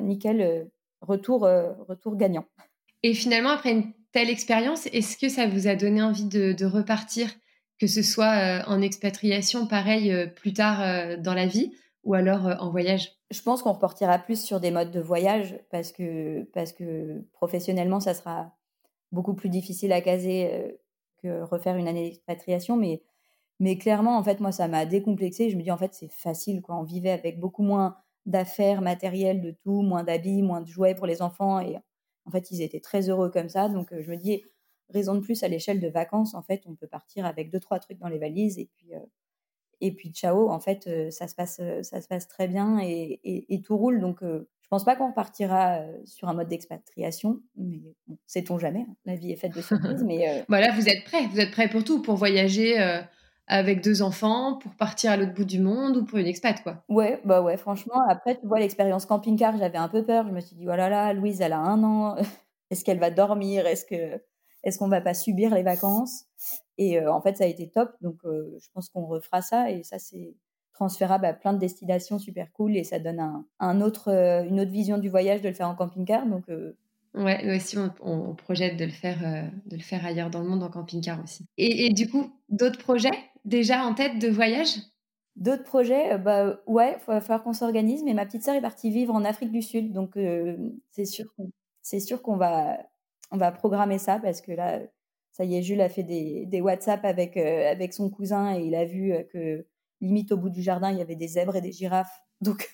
[0.00, 2.46] nickel, retour, retour gagnant.
[3.02, 7.30] Et finalement, après une telle expérience, est-ce que ça vous a donné envie de, repartir,
[7.80, 11.72] que ce soit en expatriation, pareil, plus tard dans la vie,
[12.04, 15.90] ou alors en voyage Je pense qu'on repartira plus sur des modes de voyage, parce
[15.92, 18.52] que, parce que professionnellement, ça sera
[19.12, 20.78] beaucoup plus difficile à caser
[21.22, 23.02] que refaire une année d'expatriation, mais,
[23.58, 25.50] mais clairement, en fait, moi, ça m'a décomplexé.
[25.50, 26.62] Je me dis, en fait, c'est facile.
[26.68, 31.06] On vivait avec beaucoup moins d'affaires matérielles, de tout, moins d'habits, moins de jouets pour
[31.06, 31.60] les enfants.
[31.60, 31.76] Et
[32.24, 33.68] en fait, ils étaient très heureux comme ça.
[33.68, 34.42] Donc, je me dis,
[34.92, 37.78] raison de plus à l'échelle de vacances, en fait, on peut partir avec deux, trois
[37.78, 38.90] trucs dans les valises et puis,
[39.80, 43.76] Et puis ciao, en fait, ça se passe, ça se passe très bien et, tout
[43.76, 44.00] roule.
[44.00, 48.86] Donc, je pense pas qu'on repartira sur un mode d'expatriation, mais bon, sait-on jamais.
[48.88, 48.96] Hein.
[49.04, 50.04] La vie est faite de surprises.
[50.04, 52.78] mais voilà, vous êtes prêts, vous êtes prêts pour tout, pour voyager
[53.50, 56.84] avec deux enfants, pour partir à l'autre bout du monde ou pour une expat, quoi.
[56.88, 58.00] Ouais, bah ouais, franchement.
[58.08, 60.24] Après, tu vois, l'expérience camping-car, j'avais un peu peur.
[60.28, 62.16] Je me suis dit, oh là là, Louise, elle a un an.
[62.70, 63.66] Est-ce qu'elle va dormir?
[63.66, 64.22] Est-ce que
[64.62, 66.24] est-ce qu'on va pas subir les vacances?
[66.78, 67.92] Et euh, en fait, ça a été top.
[68.00, 69.70] Donc, euh, je pense qu'on refera ça.
[69.70, 70.34] Et ça, c'est
[70.72, 72.76] transférable à plein de destinations super cool.
[72.76, 75.74] Et ça donne un, autre, euh, une autre vision du voyage de le faire en
[75.74, 76.26] camping-car.
[76.26, 76.44] Donc,
[77.12, 79.18] Ouais, nous aussi, on, projette de le, faire,
[79.66, 81.44] de le faire ailleurs dans le monde en camping-car aussi.
[81.58, 83.10] Et, et, du coup, d'autres projets
[83.44, 84.76] déjà en tête de voyage?
[85.34, 88.04] D'autres projets, bah ouais, il va falloir qu'on s'organise.
[88.04, 90.16] Mais ma petite sœur est partie vivre en Afrique du Sud, donc
[90.90, 91.26] c'est sûr,
[91.82, 92.78] c'est sûr qu'on va
[93.30, 94.80] on va programmer ça parce que là,
[95.32, 98.64] ça y est, Jules a fait des, des WhatsApp avec, euh, avec son cousin et
[98.64, 99.66] il a vu euh, que
[100.00, 102.20] limite au bout du jardin, il y avait des zèbres et des girafes.
[102.40, 102.70] Donc,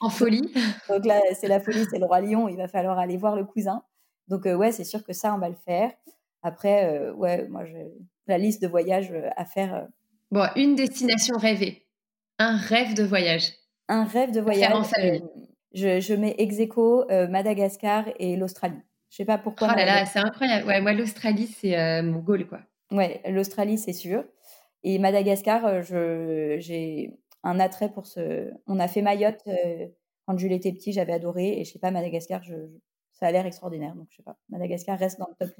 [0.00, 0.52] en folie.
[0.90, 2.48] donc là, c'est la folie, c'est le roi lion.
[2.48, 3.82] Il va falloir aller voir le cousin.
[4.28, 5.90] Donc euh, ouais, c'est sûr que ça, on va le faire.
[6.42, 7.76] Après, ouais, moi, je,
[8.26, 9.88] la liste de voyages à faire.
[10.30, 11.86] Bon, une destination rêvée,
[12.38, 13.54] un rêve de voyage.
[13.88, 14.72] Un rêve de voyage.
[14.74, 15.22] En famille.
[15.72, 16.58] je, je mets ex
[17.30, 18.82] Madagascar et l'Australie.
[19.10, 19.68] Je sais pas pourquoi.
[19.72, 20.66] Oh là là, c'est incroyable.
[20.66, 22.60] Ouais, moi, l'Australie, c'est euh, mon goal, quoi.
[22.92, 24.24] Ouais, l'Australie, c'est sûr.
[24.84, 28.50] Et Madagascar, euh, j'ai un attrait pour ce.
[28.66, 29.86] On a fait Mayotte euh,
[30.26, 31.60] quand Jules était petit, j'avais adoré.
[31.60, 32.54] Et je sais pas, Madagascar, je,
[33.12, 33.94] ça a l'air extraordinaire.
[33.96, 34.38] Donc, je sais pas.
[34.48, 35.54] Madagascar reste dans le top,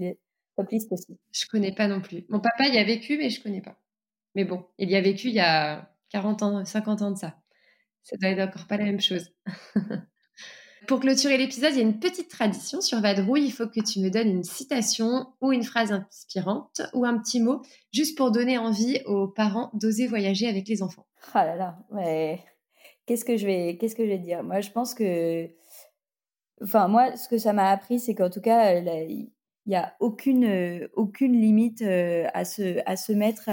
[0.57, 1.19] top list aussi.
[1.33, 2.25] Je connais pas non plus.
[2.29, 3.77] Mon papa y a vécu, mais je connais pas.
[4.37, 7.37] Mais bon, il y a vécu il y a 40 ans, 50 ans de ça.
[8.05, 9.35] Ça doit être encore pas la même chose.
[10.87, 13.45] Pour clôturer l'épisode, il y a une petite tradition sur Vadrouille.
[13.45, 17.41] Il faut que tu me donnes une citation ou une phrase inspirante ou un petit
[17.41, 17.63] mot,
[17.93, 21.07] juste pour donner envie aux parents d'oser voyager avec les enfants.
[21.35, 22.41] Ah là là, ouais.
[23.07, 24.43] Qu'est-ce que je vais, qu'est-ce que je vais dire?
[24.43, 25.49] Moi, je pense que,
[26.63, 29.31] enfin, moi, ce que ça m'a appris, c'est qu'en tout cas, il
[29.67, 33.51] n'y a aucune, aucune limite euh, à se, à se mettre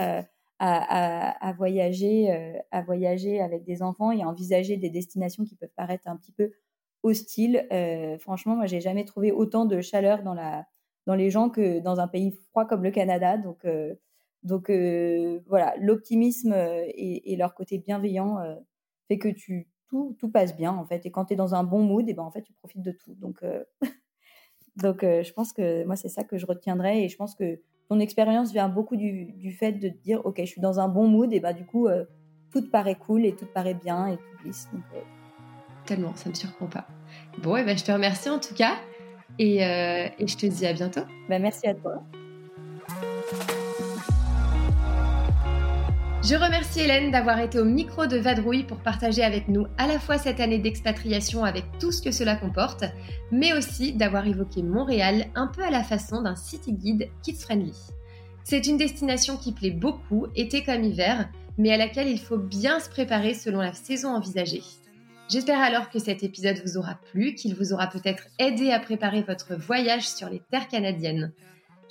[0.59, 5.55] à, à, voyager, euh, à voyager avec des enfants et à envisager des destinations qui
[5.55, 6.51] peuvent paraître un petit peu
[7.03, 7.67] hostile.
[7.71, 10.65] Euh, franchement, moi, j'ai jamais trouvé autant de chaleur dans la
[11.05, 13.37] dans les gens que dans un pays froid comme le Canada.
[13.37, 13.95] Donc euh,
[14.43, 18.37] donc euh, voilà, l'optimisme et, leur côté bienveillant
[19.07, 19.29] fait que
[19.89, 21.05] tout, tout passe bien en fait.
[21.05, 22.91] Et quand tu es dans un bon mood, et ben en fait tu profites de
[22.91, 23.15] tout.
[23.15, 23.41] Donc
[24.75, 27.99] donc je pense que moi c'est ça que je retiendrai et je pense que ton
[27.99, 31.31] expérience vient beaucoup du, fait de te dire ok je suis dans un bon mood
[31.33, 31.87] et ben du coup
[32.51, 34.69] tout paraît cool et tout paraît bien et tout glisse.
[35.87, 36.85] Tellement, ça me surprend pas.
[37.41, 38.75] Bon, et eh ben, je te remercie en tout cas
[39.39, 41.01] et, euh, et je te dis à bientôt.
[41.29, 42.03] Ben, merci à toi.
[46.23, 49.97] Je remercie Hélène d'avoir été au micro de Vadrouille pour partager avec nous à la
[49.97, 52.83] fois cette année d'expatriation avec tout ce que cela comporte,
[53.31, 57.73] mais aussi d'avoir évoqué Montréal un peu à la façon d'un city guide kids friendly.
[58.43, 62.81] C'est une destination qui plaît beaucoup, été comme hiver, mais à laquelle il faut bien
[62.81, 64.63] se préparer selon la saison envisagée.
[65.29, 69.23] J'espère alors que cet épisode vous aura plu, qu'il vous aura peut-être aidé à préparer
[69.23, 71.33] votre voyage sur les terres canadiennes.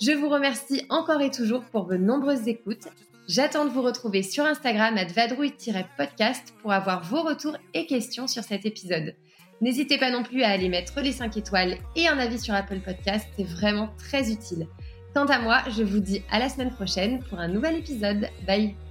[0.01, 2.87] Je vous remercie encore et toujours pour vos nombreuses écoutes.
[3.27, 8.43] J'attends de vous retrouver sur Instagram à vadrouille-podcast pour avoir vos retours et questions sur
[8.43, 9.13] cet épisode.
[9.61, 12.79] N'hésitez pas non plus à aller mettre les 5 étoiles et un avis sur Apple
[12.79, 14.67] Podcast, c'est vraiment très utile.
[15.13, 18.29] Quant à moi, je vous dis à la semaine prochaine pour un nouvel épisode.
[18.45, 18.86] Bye